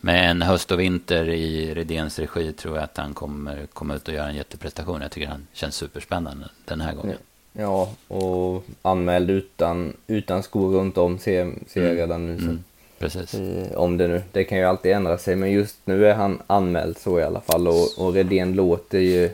med 0.00 0.30
en 0.30 0.42
höst 0.42 0.72
och 0.72 0.80
vinter 0.80 1.28
i 1.28 1.74
Redéns 1.74 2.18
regi 2.18 2.52
tror 2.52 2.74
jag 2.76 2.84
att 2.84 2.96
han 2.96 3.14
kommer 3.14 3.66
komma 3.72 3.94
ut 3.94 4.08
och 4.08 4.14
göra 4.14 4.28
en 4.28 4.36
jätteprestation. 4.36 5.02
Jag 5.02 5.10
tycker 5.10 5.28
han 5.28 5.46
känns 5.52 5.74
superspännande 5.74 6.48
den 6.64 6.80
här 6.80 6.94
gången. 6.94 7.16
Ja, 7.52 7.90
och 8.08 8.64
anmäld 8.82 9.30
utan, 9.30 9.92
utan 10.06 10.42
skor 10.42 10.72
runt 10.72 10.98
om 10.98 11.18
ser, 11.18 11.52
ser 11.66 11.80
jag 11.80 11.90
mm. 11.90 11.96
redan 11.96 12.26
nu. 12.26 12.32
Mm. 12.32 12.64
Precis. 12.98 13.34
Eh, 13.34 13.76
om 13.76 13.96
det 13.96 14.08
nu, 14.08 14.22
det 14.32 14.44
kan 14.44 14.58
ju 14.58 14.64
alltid 14.64 14.92
ändra 14.92 15.18
sig, 15.18 15.36
men 15.36 15.50
just 15.50 15.76
nu 15.84 16.06
är 16.06 16.14
han 16.14 16.42
anmäld 16.46 16.98
så 16.98 17.20
i 17.20 17.22
alla 17.22 17.40
fall. 17.40 17.68
Och, 17.68 17.88
och 17.98 18.14
Redén 18.14 18.52
låter 18.52 18.98
ju 18.98 19.30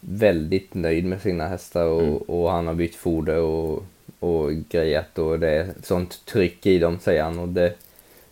väldigt 0.00 0.74
nöjd 0.74 1.04
med 1.04 1.22
sina 1.22 1.46
hästar 1.48 1.84
och, 1.84 2.02
mm. 2.02 2.16
och 2.16 2.50
han 2.50 2.66
har 2.66 2.74
bytt 2.74 2.94
foder 2.94 3.36
och, 3.36 3.84
och 4.18 4.52
grejat 4.52 5.18
och 5.18 5.38
det 5.38 5.50
är 5.50 5.66
sånt 5.82 6.24
tryck 6.24 6.66
i 6.66 6.78
dem 6.78 6.98
säger 7.02 7.22
han. 7.22 7.38
Och 7.38 7.48
det, 7.48 7.74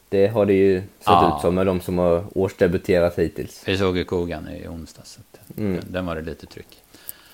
det 0.09 0.27
har 0.27 0.47
det 0.47 0.55
ju 0.55 0.81
sett 0.81 0.89
ja. 1.07 1.37
ut 1.37 1.43
som 1.43 1.55
med 1.55 1.67
de 1.67 1.81
som 1.81 1.99
har 1.99 2.25
årsdebuterat 2.35 3.19
hittills. 3.19 3.63
Vi 3.67 3.79
såg 3.79 3.97
ju 3.97 4.05
Kogan 4.05 4.49
i 4.49 4.69
onsdags, 4.69 5.13
så 5.13 5.21
mm. 5.61 5.81
den 5.89 6.07
var 6.07 6.17
det 6.17 6.23
lite 6.23 6.47
tryck. 6.47 6.83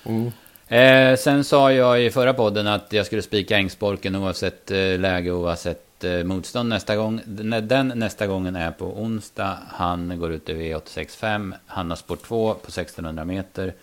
Mm. 0.05 0.31
Eh, 0.67 1.17
sen 1.17 1.43
sa 1.43 1.71
jag 1.71 2.03
i 2.03 2.09
förra 2.09 2.33
podden 2.33 2.67
att 2.67 2.93
jag 2.93 3.05
skulle 3.05 3.21
spika 3.21 3.57
Ängsborken 3.57 4.15
oavsett 4.15 4.71
eh, 4.71 4.99
läge 4.99 5.31
oavsett 5.31 5.93
Eh, 6.03 6.23
motstånd 6.23 6.69
nästa 6.69 6.95
gång. 6.95 7.21
Den 7.25 7.87
nästa 7.95 8.27
gången 8.27 8.55
är 8.55 8.71
på 8.71 8.85
onsdag. 8.85 9.57
Han 9.67 10.19
går 10.19 10.31
ut 10.31 10.49
i 10.49 10.53
V865. 10.53 11.53
Han 11.65 11.89
har 11.89 11.97
sport 11.97 12.23
2 12.23 12.53
på 12.53 12.67
1600 12.67 13.25
meter. 13.25 13.73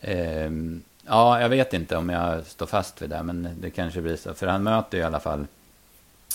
Ehm, 0.00 0.82
ja, 1.06 1.40
jag 1.40 1.48
vet 1.48 1.74
inte 1.74 1.96
om 1.96 2.08
jag 2.08 2.46
står 2.46 2.66
fast 2.66 3.02
vid 3.02 3.10
det, 3.10 3.22
men 3.22 3.48
det 3.60 3.70
kanske 3.70 4.00
blir 4.00 4.16
så. 4.16 4.34
För 4.34 4.46
han 4.46 4.62
möter 4.62 4.98
ju 4.98 5.02
i 5.02 5.06
alla 5.06 5.20
fall 5.20 5.46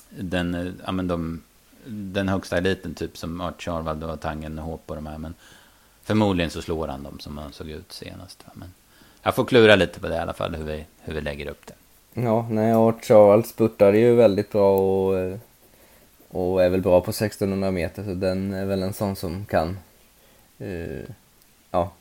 den, 0.09 0.77
ja, 0.85 0.91
men 0.91 1.07
de, 1.07 1.43
den 1.85 2.29
högsta 2.29 2.57
eliten, 2.57 2.93
typ 2.93 3.17
som 3.17 3.41
Art 3.41 3.61
Charvald 3.61 4.03
och 4.03 4.21
Tangen 4.21 4.59
och 4.59 4.65
Håp 4.65 4.81
och 4.85 4.95
de 4.95 5.05
här. 5.05 5.17
Men 5.17 5.33
förmodligen 6.03 6.49
så 6.51 6.61
slår 6.61 6.87
han 6.87 7.03
dem 7.03 7.19
som 7.19 7.37
han 7.37 7.53
såg 7.53 7.69
ut 7.69 7.91
senast. 7.91 8.45
Men 8.53 8.73
jag 9.21 9.35
får 9.35 9.45
klura 9.45 9.75
lite 9.75 9.99
på 9.99 10.07
det 10.07 10.15
i 10.15 10.19
alla 10.19 10.33
fall, 10.33 10.55
hur 10.55 10.63
vi, 10.63 10.85
hur 11.01 11.13
vi 11.13 11.21
lägger 11.21 11.47
upp 11.47 11.65
det. 11.65 11.73
Ja, 12.21 12.47
nej, 12.49 12.73
Art 12.73 13.05
Charvald 13.05 13.45
spurtade 13.45 13.97
ju 13.97 14.15
väldigt 14.15 14.51
bra 14.51 14.77
och, 14.77 15.39
och 16.29 16.63
är 16.63 16.69
väl 16.69 16.81
bra 16.81 17.01
på 17.01 17.11
1600 17.11 17.71
meter 17.71 18.03
så 18.03 18.13
den 18.13 18.53
är 18.53 18.65
väl 18.65 18.83
en 18.83 18.93
sån 18.93 19.15
som 19.15 19.45
kan, 19.45 19.79
uh, 20.61 21.03
ja, 21.71 21.91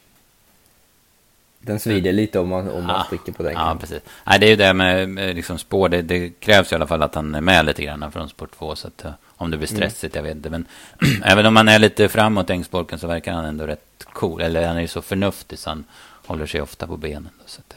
den 1.67 1.81
svider 1.81 2.13
lite 2.13 2.39
om 2.39 2.49
man, 2.49 2.71
om 2.71 2.87
man 2.87 2.97
ja, 2.97 3.05
spricker 3.05 3.33
på 3.33 3.43
den. 3.43 3.53
Ja, 3.53 3.77
precis. 3.81 4.01
Nej, 4.25 4.39
det 4.41 4.47
är 4.47 4.51
ju 4.51 4.57
det 4.57 4.75
med, 4.75 5.09
med 5.09 5.37
liksom 5.37 5.59
spår. 5.59 5.89
Det, 5.89 6.03
det, 6.03 6.41
krävs 6.41 6.73
i 6.73 6.75
alla 6.75 6.87
fall 6.87 7.03
att 7.03 7.15
han 7.15 7.35
är 7.35 7.41
med 7.41 7.67
lite 7.67 7.83
grann 7.83 8.13
från 8.13 8.29
sport 8.29 8.59
2. 8.59 8.77
Så 8.77 8.89
att, 8.89 9.05
om 9.27 9.51
det 9.51 9.57
blir 9.57 9.69
mm. 9.69 9.77
stressigt, 9.77 10.17
mm. 10.17 10.27
jag 10.27 10.35
vet 10.35 10.37
inte. 10.37 10.51
Men 10.51 10.67
även 11.25 11.47
om 11.47 11.57
han 11.57 11.69
är 11.69 11.79
lite 11.79 12.09
framåt 12.09 12.51
Ängsborken 12.51 12.99
så 12.99 13.07
verkar 13.07 13.33
han 13.33 13.45
ändå 13.45 13.67
rätt 13.67 14.07
cool. 14.13 14.41
Eller 14.41 14.67
han 14.67 14.77
är 14.77 14.81
ju 14.81 14.89
så 14.89 15.03
förnuftig 15.03 15.59
så 15.59 15.71
han 15.71 15.85
håller 16.27 16.47
sig 16.47 16.63
ofta 16.63 16.87
på 16.87 16.97
benen. 16.97 17.29
Då, 17.39 17.45
så 17.47 17.61
att, 17.61 17.77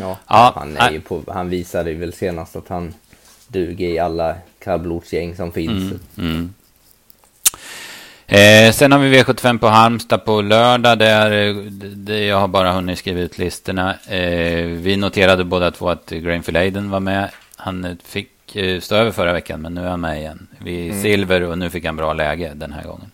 Ja, 0.00 0.18
ja 0.28 0.52
han, 0.56 0.76
är 0.76 0.98
på, 0.98 1.22
han 1.28 1.48
visade 1.48 1.90
ju 1.90 1.96
väl 1.96 2.12
senast 2.12 2.56
att 2.56 2.68
han 2.68 2.94
duger 3.48 3.88
i 3.88 3.98
alla 3.98 4.36
kallblodsgäng 4.58 5.36
som 5.36 5.52
finns. 5.52 5.92
Mm, 5.92 6.00
mm. 6.16 6.54
Eh, 8.26 8.72
sen 8.72 8.92
har 8.92 8.98
vi 8.98 9.22
V75 9.22 9.58
på 9.58 9.66
Halmstad 9.66 10.24
på 10.24 10.40
lördag. 10.40 10.98
Där, 10.98 11.30
där 11.96 12.22
jag 12.22 12.40
har 12.40 12.48
bara 12.48 12.72
hunnit 12.72 12.98
skriva 12.98 13.20
ut 13.20 13.38
listorna. 13.38 13.94
Eh, 14.08 14.64
vi 14.64 14.96
noterade 14.96 15.44
båda 15.44 15.70
två 15.70 15.88
att 15.88 16.10
Grainfield 16.10 16.56
Aiden 16.56 16.90
var 16.90 17.00
med. 17.00 17.30
Han 17.56 17.96
fick 18.04 18.56
eh, 18.56 18.80
stå 18.80 18.94
över 18.94 19.10
förra 19.10 19.32
veckan, 19.32 19.60
men 19.60 19.74
nu 19.74 19.80
är 19.80 19.88
han 19.88 20.00
med 20.00 20.18
igen. 20.18 20.46
Vi 20.58 20.88
mm. 20.88 21.02
silver 21.02 21.42
och 21.42 21.58
nu 21.58 21.70
fick 21.70 21.84
han 21.84 21.96
bra 21.96 22.12
läge 22.12 22.52
den 22.54 22.72
här 22.72 22.82
gången. 22.82 23.10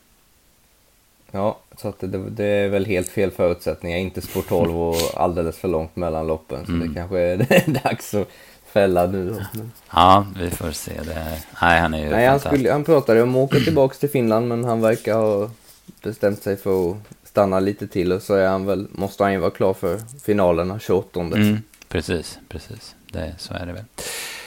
Ja, 1.30 1.58
så 1.76 1.88
att 1.88 2.00
det, 2.00 2.30
det, 2.30 2.44
är 2.44 2.68
väl 2.68 2.86
helt 2.86 3.08
fel 3.08 3.30
förutsättningar. 3.30 3.98
Inte 3.98 4.20
spår 4.20 4.42
12 4.42 4.80
och 4.80 4.96
alldeles 5.16 5.58
för 5.58 5.68
långt 5.68 5.96
mellan 5.96 6.26
loppen. 6.26 6.66
Så 6.66 6.72
mm. 6.72 6.88
det 6.88 6.94
kanske 6.94 7.18
är 7.18 7.82
dags 7.84 8.14
att 8.14 8.28
fälla 8.72 9.06
nu. 9.06 9.44
Ja, 9.92 10.26
vi 10.40 10.50
får 10.50 10.70
se. 10.70 10.92
Det. 10.92 11.42
Nej, 11.62 11.80
han 11.80 11.94
är 11.94 11.98
ju 11.98 12.10
Nej, 12.10 12.26
han, 12.26 12.40
skulle, 12.40 12.72
han 12.72 12.84
pratade 12.84 13.22
om 13.22 13.30
att 13.30 13.36
åka 13.36 13.58
tillbaka 13.58 13.94
till 13.94 14.10
Finland, 14.10 14.48
men 14.48 14.64
han 14.64 14.80
verkar 14.80 15.14
ha 15.14 15.50
bestämt 16.02 16.42
sig 16.42 16.56
för 16.56 16.90
att 16.90 16.96
stanna 17.24 17.60
lite 17.60 17.86
till 17.86 18.12
och 18.12 18.22
så 18.22 18.34
är 18.34 18.48
han 18.48 18.66
väl, 18.66 18.86
måste 18.90 19.22
han 19.22 19.32
ju 19.32 19.38
vara 19.38 19.50
klar 19.50 19.74
för 19.74 20.00
finalerna 20.24 20.78
28. 20.78 21.20
Mm, 21.20 21.62
precis, 21.88 22.38
precis. 22.48 22.94
Det, 23.12 23.34
så 23.38 23.54
är 23.54 23.66
det 23.66 23.72
väl. 23.72 23.84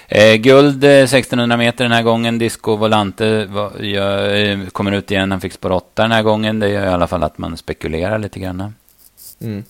Eh, 0.07 0.35
guld 0.35 0.83
1600 0.83 1.55
eh, 1.55 1.57
meter 1.57 1.83
den 1.83 1.91
här 1.91 2.03
gången. 2.03 2.37
Disco 2.37 2.75
Volante 2.75 3.45
var, 3.45 3.79
gör, 3.79 4.35
eh, 4.35 4.67
kommer 4.67 4.91
ut 4.91 5.11
igen. 5.11 5.31
Han 5.31 5.41
fick 5.41 5.53
spår 5.53 5.71
8 5.71 6.01
den 6.01 6.11
här 6.11 6.23
gången. 6.23 6.59
Det 6.59 6.69
gör 6.69 6.85
i 6.85 6.89
alla 6.89 7.07
fall 7.07 7.23
att 7.23 7.37
man 7.37 7.57
spekulerar 7.57 8.19
lite 8.19 8.39
grann. 8.39 8.73
Mm. 9.41 9.63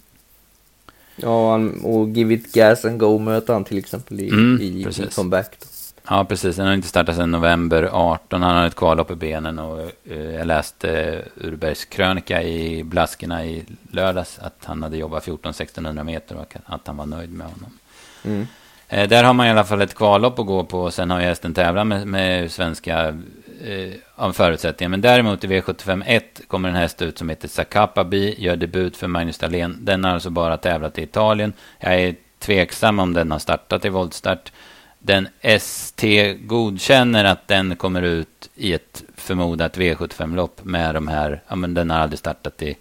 Ja, 1.15 1.51
han, 1.51 1.81
och 1.83 2.09
Give 2.09 2.33
It 2.33 2.53
Gas 2.53 2.85
and 2.85 2.99
Go 2.99 3.19
möter 3.19 3.53
han 3.53 3.63
till 3.63 3.77
exempel 3.77 4.19
i, 4.19 4.29
Mm, 4.29 4.61
i, 4.61 4.65
i 4.65 5.07
comeback. 5.15 5.57
Då. 5.59 5.67
Ja, 6.09 6.25
precis. 6.25 6.55
Den 6.55 6.67
har 6.67 6.73
inte 6.73 6.87
startat 6.87 7.15
sedan 7.15 7.31
november 7.31 7.89
18. 7.91 8.41
Han 8.41 8.55
har 8.55 8.65
ett 8.65 8.75
kvallopp 8.75 9.11
i 9.11 9.15
benen 9.15 9.59
och 9.59 9.79
eh, 10.09 10.17
jag 10.17 10.47
läste 10.47 10.91
eh, 10.91 11.47
Urbergs 11.47 11.85
krönika 11.85 12.43
i 12.43 12.83
Blaskorna 12.83 13.45
i 13.45 13.63
lördags 13.91 14.39
att 14.39 14.65
han 14.65 14.83
hade 14.83 14.97
jobbat 14.97 15.27
14-1600 15.27 16.03
meter 16.03 16.35
och 16.37 16.55
att 16.65 16.87
han 16.87 16.97
var 16.97 17.05
nöjd 17.05 17.31
med 17.31 17.47
honom. 17.47 17.77
Mm. 18.23 18.47
Eh, 18.87 19.09
där 19.09 19.23
har 19.23 19.33
man 19.33 19.47
i 19.47 19.49
alla 19.49 19.63
fall 19.63 19.81
ett 19.81 19.95
kvallopp 19.95 20.39
att 20.39 20.45
gå 20.45 20.63
på 20.63 20.81
och 20.81 20.93
sen 20.93 21.09
har 21.09 21.19
ju 21.19 21.25
hästen 21.25 21.53
tävlat 21.53 21.87
med, 21.87 22.07
med 22.07 22.51
svenska 22.51 23.17
eh, 23.61 23.93
av 24.15 24.33
förutsättningar. 24.33 24.89
Men 24.89 25.01
däremot 25.01 25.43
i 25.43 25.47
V75 25.47 26.03
1 26.05 26.41
kommer 26.47 26.69
en 26.69 26.75
häst 26.75 27.01
ut 27.01 27.17
som 27.17 27.29
heter 27.29 27.47
Sakapabi, 27.47 28.35
gör 28.37 28.55
debut 28.55 28.97
för 28.97 29.07
Magnus 29.07 29.37
Dahlén. 29.37 29.77
Den 29.81 30.03
har 30.03 30.11
alltså 30.11 30.29
bara 30.29 30.57
tävlat 30.57 30.97
i 30.99 31.01
Italien. 31.01 31.53
Jag 31.79 31.93
är 32.01 32.15
tveksam 32.39 32.99
om 32.99 33.13
den 33.13 33.31
har 33.31 33.39
startat 33.39 33.85
i 33.85 33.89
voltstart. 33.89 34.51
Den 34.99 35.27
ST 35.41 36.33
godkänner 36.33 37.25
att 37.25 37.47
den 37.47 37.75
kommer 37.75 38.01
ut 38.01 38.49
i 38.55 38.73
ett 38.73 39.03
förmodat 39.15 39.77
V75-lopp 39.77 40.63
med 40.63 40.95
de 40.95 41.07
här, 41.07 41.41
ja 41.47 41.55
men 41.55 41.73
den 41.73 41.89
har 41.89 41.97
aldrig 41.97 42.19
startat 42.19 42.61
i, 42.61 42.77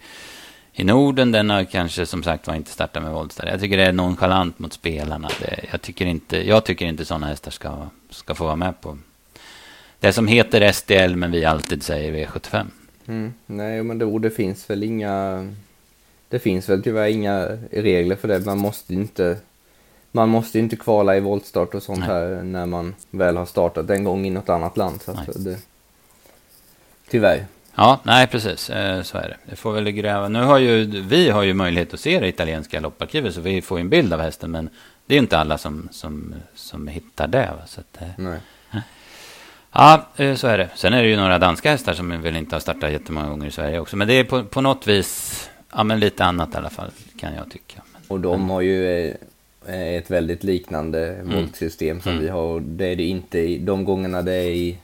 i 0.73 0.83
Norden, 0.83 1.31
den 1.31 1.49
har 1.49 1.63
kanske 1.63 2.05
som 2.05 2.23
sagt 2.23 2.47
var 2.47 2.55
inte 2.55 2.71
startat 2.71 3.03
med 3.03 3.11
voltstart. 3.11 3.49
Jag 3.49 3.59
tycker 3.59 3.77
det 3.77 3.85
är 3.85 3.93
nonchalant 3.93 4.59
mot 4.59 4.73
spelarna. 4.73 5.29
Det, 5.39 5.65
jag, 5.71 5.81
tycker 5.81 6.05
inte, 6.05 6.47
jag 6.47 6.65
tycker 6.65 6.85
inte 6.85 7.05
sådana 7.05 7.27
hästar 7.27 7.51
ska, 7.51 7.87
ska 8.09 8.35
få 8.35 8.43
vara 8.45 8.55
med 8.55 8.81
på 8.81 8.97
det 10.03 10.13
som 10.13 10.27
heter 10.27 10.71
SDL 10.71 11.15
men 11.15 11.31
vi 11.31 11.45
alltid 11.45 11.83
säger 11.83 12.13
V75. 12.13 12.65
Mm. 13.07 13.33
Nej, 13.45 13.83
men 13.83 13.97
det, 13.97 14.19
det 14.19 14.29
finns 14.29 14.69
väl 14.69 14.83
inga... 14.83 15.47
Det 16.29 16.39
finns 16.39 16.69
väl 16.69 16.83
tyvärr 16.83 17.07
inga 17.07 17.57
regler 17.71 18.15
för 18.15 18.27
det. 18.27 18.39
Man 18.39 18.57
måste 18.57 18.93
inte... 18.93 19.37
Man 20.11 20.29
måste 20.29 20.59
inte 20.59 20.75
kvala 20.75 21.17
i 21.17 21.19
voltstart 21.19 21.73
och 21.75 21.83
sånt 21.83 21.99
Nej. 21.99 22.07
här 22.09 22.43
när 22.43 22.65
man 22.65 22.95
väl 23.09 23.37
har 23.37 23.45
startat 23.45 23.89
en 23.89 24.03
gång 24.03 24.25
i 24.25 24.29
något 24.29 24.49
annat 24.49 24.77
land. 24.77 25.01
Så 25.01 25.11
det, 25.35 25.57
tyvärr. 27.09 27.45
Ja, 27.75 27.99
nej 28.03 28.27
precis. 28.27 28.69
Eh, 28.69 29.01
Så 29.01 29.17
är 29.17 29.29
det. 29.29 29.37
Det 29.49 29.55
får 29.55 29.73
väl 29.73 29.91
gräva. 29.91 30.27
Nu 30.27 30.41
har 30.41 30.57
ju 30.57 30.85
vi 30.85 31.29
har 31.29 31.43
ju 31.43 31.53
möjlighet 31.53 31.93
att 31.93 31.99
se 31.99 32.19
det 32.19 32.27
italienska 32.27 32.79
lopparkivet 32.79 33.33
så 33.33 33.41
vi 33.41 33.61
får 33.61 33.77
ju 33.77 33.81
en 33.81 33.89
bild 33.89 34.13
av 34.13 34.19
hästen. 34.19 34.51
Men 34.51 34.69
det 35.05 35.13
är 35.13 35.17
ju 35.17 35.21
inte 35.23 35.37
alla 35.37 35.57
som, 35.57 35.89
som, 35.91 36.35
som 36.55 36.87
hittar 36.87 37.27
det. 37.27 37.49
Va? 37.59 37.67
Så 37.67 37.79
att, 37.79 38.01
eh, 38.01 38.07
Nej. 38.17 38.39
Ja, 39.73 40.05
eh, 40.15 40.35
så 40.35 40.47
är 40.47 40.57
det. 40.57 40.69
Sen 40.75 40.93
är 40.93 41.03
det 41.03 41.09
ju 41.09 41.15
några 41.17 41.39
danska 41.39 41.71
hästar 41.71 41.93
som 41.93 42.21
väl 42.21 42.35
inte 42.35 42.55
har 42.55 42.59
startat 42.59 42.91
jättemånga 42.91 43.29
gånger 43.29 43.47
i 43.47 43.51
Sverige 43.51 43.79
också. 43.79 43.95
Men 43.97 44.07
det 44.07 44.13
är 44.13 44.23
på, 44.23 44.43
på 44.43 44.61
något 44.61 44.87
vis 44.87 45.49
ja, 45.75 45.83
men 45.83 45.99
lite 45.99 46.23
annat 46.25 46.53
i 46.53 46.57
alla 46.57 46.69
fall 46.69 46.91
kan 47.19 47.33
jag 47.33 47.51
tycka. 47.51 47.81
Och 48.07 48.19
de 48.19 48.49
har 48.49 48.61
ju 48.61 49.07
eh, 49.09 49.15
ett 49.95 50.11
väldigt 50.11 50.43
liknande 50.43 51.17
voltsystem 51.23 52.01
som 52.01 52.11
Mm. 52.11 52.23
vi 52.23 52.29
har. 52.29 52.41
Och 52.41 52.61
det 52.61 52.85
är 52.85 52.95
det 52.95 53.03
inte 53.03 53.39
i 53.39 53.57
de 53.57 53.85
gångerna 53.85 54.21
det 54.21 54.33
är 54.33 54.49
i 54.49 54.77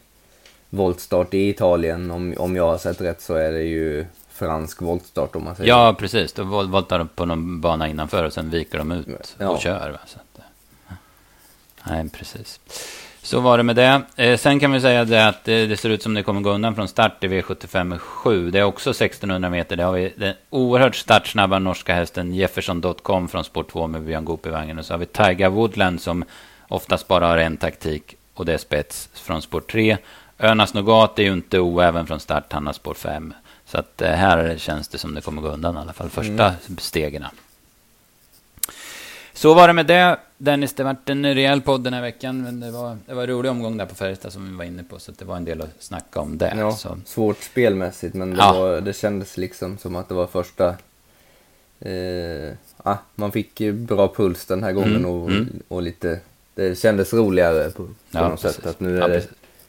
voltstart 0.69 1.33
i 1.33 1.49
Italien. 1.49 2.11
Om, 2.11 2.33
om 2.37 2.55
jag 2.55 2.67
har 2.67 2.77
sett 2.77 3.01
rätt 3.01 3.21
så 3.21 3.33
är 3.35 3.51
det 3.51 3.63
ju 3.63 4.05
fransk 4.29 4.81
voltstart 4.81 5.35
om 5.35 5.43
man 5.43 5.55
säger. 5.55 5.69
ja, 5.69 5.95
precis. 5.99 6.33
Då 6.33 6.43
vol- 6.43 6.67
voltar 6.69 6.97
de 6.97 7.07
på 7.07 7.25
någon 7.25 7.61
bana 7.61 7.87
innanför 7.89 8.23
och 8.23 8.33
sen 8.33 8.49
viker 8.49 8.77
de 8.77 8.91
ut 8.91 9.35
Ja. 9.37 9.49
och 9.49 9.59
kör. 9.61 9.89
Va? 9.91 9.99
Så 10.07 10.17
att, 10.19 10.39
eh, 10.39 10.95
nej, 11.83 12.09
precis. 12.09 12.59
Så 13.21 13.39
var 13.39 13.57
det 13.57 13.63
med 13.63 13.75
det. 13.75 14.01
Eh, 14.15 14.37
sen 14.37 14.59
kan 14.59 14.71
vi 14.71 14.81
säga 14.81 15.05
det 15.05 15.27
att 15.27 15.43
det, 15.43 15.65
det 15.65 15.77
ser 15.77 15.89
ut 15.89 16.03
som 16.03 16.13
det 16.13 16.23
kommer 16.23 16.41
gå 16.41 16.51
undan 16.51 16.75
från 16.75 16.87
start 16.87 17.23
i 17.23 17.27
V75 17.27 17.97
7. 17.97 18.51
Det 18.51 18.59
är 18.59 18.63
också 18.63 18.89
1600 18.89 19.49
meter. 19.49 19.75
Där 19.75 19.83
har 19.83 19.93
vi 19.93 20.13
den 20.15 20.33
oerhört 20.49 20.95
startsnabba 20.95 21.59
norska 21.59 21.95
hästen 21.95 22.33
Jefferson.com 22.33 23.27
från 23.27 23.43
sport 23.43 23.71
2 23.71 23.87
med 23.87 24.01
Björn 24.01 24.25
Goop 24.25 24.45
i 24.45 24.49
vagnen. 24.49 24.79
Och 24.79 24.85
så 24.85 24.93
har 24.93 24.97
vi 24.97 25.05
Tiger 25.05 25.49
Woodland 25.49 26.01
som 26.01 26.25
oftast 26.67 27.07
bara 27.07 27.27
har 27.27 27.37
en 27.37 27.57
taktik 27.57 28.15
och 28.33 28.45
det 28.45 28.53
är 28.53 28.57
spets 28.57 29.09
från 29.13 29.41
sport 29.41 29.71
3. 29.71 29.97
Örnas 30.39 30.73
Nougat 30.73 31.19
är 31.19 31.23
ju 31.23 31.33
inte 31.33 31.59
o 31.59 31.79
även 31.79 32.07
från 32.07 32.19
start. 32.19 32.53
Han 32.53 32.65
har 32.65 32.73
spår 32.73 32.93
5. 32.93 33.33
Så 33.65 33.77
att 33.77 34.01
eh, 34.01 34.11
här 34.11 34.57
känns 34.57 34.87
det 34.87 34.97
som 34.97 35.15
det 35.15 35.21
kommer 35.21 35.41
gå 35.41 35.47
undan 35.47 35.75
i 35.75 35.79
alla 35.79 35.93
fall 35.93 36.09
första 36.09 36.53
stegen. 36.77 37.25
Så 39.33 39.53
var 39.53 39.67
det 39.67 39.73
med 39.73 39.85
det. 39.85 40.17
Dennis, 40.41 40.73
det 40.73 40.83
vart 40.83 41.09
en 41.09 41.25
rejäl 41.35 41.61
podd 41.61 41.83
den 41.83 41.93
här 41.93 42.01
veckan. 42.01 42.41
Men 42.43 42.59
det 42.59 42.71
var, 42.71 42.97
det 43.05 43.13
var 43.13 43.23
en 43.23 43.29
rolig 43.29 43.51
omgång 43.51 43.77
där 43.77 43.85
på 43.85 43.95
Färjestad 43.95 44.33
som 44.33 44.51
vi 44.51 44.57
var 44.57 44.63
inne 44.65 44.83
på. 44.83 44.99
Så 44.99 45.11
det 45.11 45.25
var 45.25 45.37
en 45.37 45.45
del 45.45 45.61
att 45.61 45.69
snacka 45.79 46.19
om 46.19 46.37
det. 46.37 46.53
Ja, 46.57 46.71
Så. 46.75 46.97
svårt 47.05 47.43
spelmässigt 47.43 48.15
men 48.15 48.29
det, 48.31 48.37
Ja. 48.37 48.53
var, 48.53 48.81
det 48.81 48.93
kändes 48.93 49.37
liksom 49.37 49.77
som 49.77 49.95
att 49.95 50.07
det 50.09 50.13
var 50.15 50.27
första... 50.27 50.75
Eh, 51.79 52.53
ah, 52.77 52.97
man 53.15 53.31
fick 53.31 53.61
ju 53.61 53.71
bra 53.73 54.07
puls 54.15 54.45
den 54.45 54.63
här 54.63 54.71
gången 54.71 54.95
Mm, 54.95 55.05
och, 55.11 55.29
mm. 55.29 55.49
och 55.67 55.81
lite... 55.81 56.19
Det 56.55 56.79
kändes 56.79 57.13
roligare 57.13 57.69
på, 57.69 57.83
på 57.83 57.89
Ja, 58.11 58.27
något 58.29 58.41
precis. 58.41 58.55
sätt 58.57 58.65
att 58.65 58.79
nu 58.79 58.97
är 58.97 59.01
Ja, 59.01 59.07
det 59.07 59.27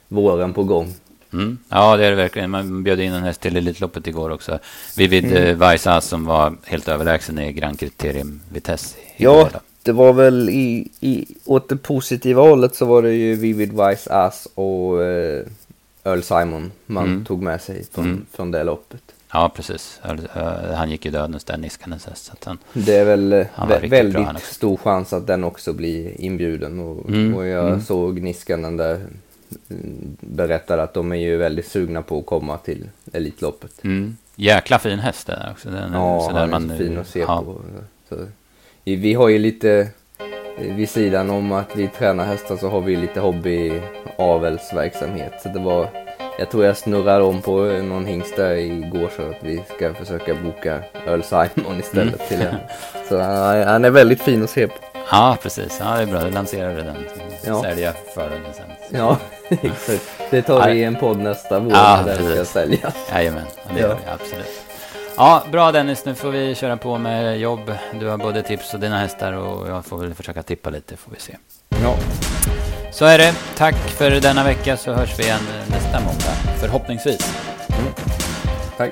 våren 0.09 0.53
på 0.53 0.65
gång. 0.65 0.95
Mm. 1.33 1.59
Ja, 1.69 1.97
det 1.97 2.07
är 2.07 2.11
det 2.11 2.17
verkligen. 2.17 2.51
Man 2.51 2.83
bjöd 2.83 3.01
in 3.01 3.13
en 3.13 3.23
häst 3.23 3.41
till 3.41 3.57
Elitloppet 3.57 4.07
igår 4.07 4.31
också. 4.31 4.59
Vivid 4.97 5.25
Mm. 5.25 5.37
mm. 5.37 5.59
Vaisas 5.59 6.07
som 6.07 6.25
var 6.25 6.57
helt 6.65 6.89
överlägsen 6.89 7.39
i 7.39 7.53
Grand 7.53 7.81
Criterium 7.81 8.41
Vitesse. 8.53 8.97
i 9.17 9.25
Ja. 9.25 9.51
Det 9.83 9.93
var 9.93 10.13
väl 10.13 10.49
i, 10.51 10.89
i, 11.01 11.27
åt 11.45 11.69
det 11.69 11.77
positiva 11.77 12.43
hållet 12.43 12.75
så 12.75 12.85
var 12.87 13.03
det 13.03 13.13
ju 13.15 13.35
Vivid 13.35 13.73
Wise 13.73 14.13
Ass 14.15 14.49
och 14.55 15.03
eh, 15.05 15.43
Earl 16.05 16.21
Simon 16.23 16.73
man 16.87 17.05
Mm. 17.07 17.25
tog 17.25 17.43
med 17.43 17.61
sig 17.61 17.85
från, 17.93 18.05
Mm. 18.05 18.27
från 18.33 18.51
det 18.51 18.65
loppet. 18.65 19.03
Ja, 19.33 19.53
precis. 19.57 20.01
Eh, 20.05 20.75
Han 20.75 20.91
gick 20.91 21.07
i 21.07 21.11
dödens 21.11 21.45
där, 21.45 21.57
Niskanens 21.57 22.07
häst. 22.07 22.33
Det 22.73 22.97
är 22.97 23.05
väl 23.05 23.33
eh, 23.33 23.47
väldigt 23.89 24.17
också. 24.29 24.55
stor 24.55 24.77
chans 24.77 25.13
att 25.13 25.27
den 25.27 25.45
också 25.45 25.73
blir 25.73 26.21
inbjuden. 26.21 26.81
Och, 26.81 27.09
Mm, 27.09 27.35
och 27.35 27.47
jag 27.47 27.67
mm. 27.69 27.81
såg 27.81 28.21
Niskanen 28.23 28.77
där 28.77 28.95
mm, 29.71 30.17
berättade 30.21 30.83
att 30.83 30.95
de 30.95 31.13
är 31.13 31.17
ju 31.17 31.37
väldigt 31.37 31.69
sugna 31.69 32.03
på 32.03 32.19
att 32.19 32.27
komma 32.27 32.57
till 32.59 32.89
Elitloppet. 33.13 33.85
mm. 33.85 34.17
Jäkla 34.37 34.79
fin 34.79 34.99
häst 34.99 35.27
det 35.27 35.33
där 35.33 35.49
också. 35.53 35.71
Den, 35.71 35.93
Ja, 35.93 36.21
så 36.21 36.33
där 36.33 36.41
han 36.41 36.55
är 36.55 36.61
man- 36.69 36.79
fin 36.79 36.99
att 36.99 37.09
se 37.09 37.21
ja. 37.21 37.43
på. 37.45 37.57
Så, 38.09 38.17
vi, 38.85 39.15
har 39.15 39.29
ju 39.29 39.39
lite, 39.39 39.89
eh, 40.59 40.75
vid 40.75 40.89
sidan 40.91 41.31
om 41.31 41.53
att 41.53 41.77
vi 41.77 41.89
tränar 41.89 42.25
hästar 42.25 42.57
så 42.57 42.69
har 42.69 42.81
vi 42.81 42.97
lite 42.97 43.21
hobby 43.21 43.81
avelsverksamhet. 44.17 45.33
Så 45.43 45.49
det 45.49 45.59
var, 45.59 45.89
jag 46.39 46.51
tror 46.51 46.65
jag 46.65 46.77
snurrar 46.77 47.21
om 47.21 47.41
på 47.43 47.53
någon 47.63 48.07
hingst 48.07 48.37
där 48.37 48.55
igår 48.57 49.11
så 49.17 49.23
att 49.23 49.37
vi 49.41 49.63
ska 49.77 49.95
försöka 49.95 50.35
boka 50.35 50.79
Earl 51.07 51.23
Simon 51.23 51.81
istället 51.81 52.15
Mm. 52.15 52.29
till 52.29 52.37
henne. 52.39 52.59
Så 53.09 53.19
han, 53.19 53.63
han 53.63 53.85
är 53.85 53.91
väldigt 53.91 54.23
fin 54.23 54.43
att 54.45 54.51
se 54.51 54.67
på. 54.69 54.75
Ja, 55.11 55.37
precis. 55.43 55.81
Ja, 55.85 55.97
det 55.97 56.03
är 56.03 56.07
bra. 56.07 56.21
Du 56.21 56.31
lanserar 56.31 56.75
den. 56.77 56.97
Ja. 57.47 57.63
Sälja 57.63 57.93
för 58.15 58.31
den 58.31 58.41
sen. 58.55 58.99
Ja, 59.01 59.17
exakt. 59.49 60.11
Det 60.31 60.43
tar 60.43 60.69
vi 60.71 60.75
i 60.81 60.85
en 60.85 60.97
podd 60.97 61.19
nästa 61.19 61.59
vår 61.61 61.73
Ja, 61.73 62.03
när 62.07 62.07
den 62.07 62.17
ska 62.17 62.25
precis. 62.25 62.49
säljas. 62.53 62.95
Jajamän, 63.13 63.43
det 63.75 63.81
Ja. 63.81 63.87
gör 63.89 63.95
vi 63.95 64.11
absolut. 64.15 64.47
Ja, 65.21 65.43
bra 65.53 65.73
Dennis. 65.73 66.05
Nu 66.05 66.15
får 66.15 66.31
vi 66.31 66.55
köra 66.55 66.77
på 66.77 66.99
med 66.99 67.39
jobb. 67.41 67.73
Du 68.01 68.07
har 68.09 68.19
både 68.19 68.43
tips 68.43 68.75
och 68.75 68.81
dina 68.81 68.99
hästar 68.99 69.33
och 69.33 69.69
jag 69.69 69.85
får 69.85 69.99
väl 69.99 70.15
försöka 70.15 70.43
tippa 70.43 70.71
lite, 70.71 70.97
får 70.97 71.13
vi 71.13 71.21
se. 71.21 71.37
Ja, 71.83 71.97
Så 72.93 73.05
är 73.05 73.19
det. 73.19 73.35
Tack 73.57 73.75
för 73.75 74.11
denna 74.11 74.45
vecka 74.45 74.77
så 74.77 74.93
hörs 74.93 75.19
vi 75.19 75.23
igen 75.23 75.41
nästa 75.71 76.01
måndag, 76.01 76.59
förhoppningsvis. 76.61 77.35
tack. 78.77 78.91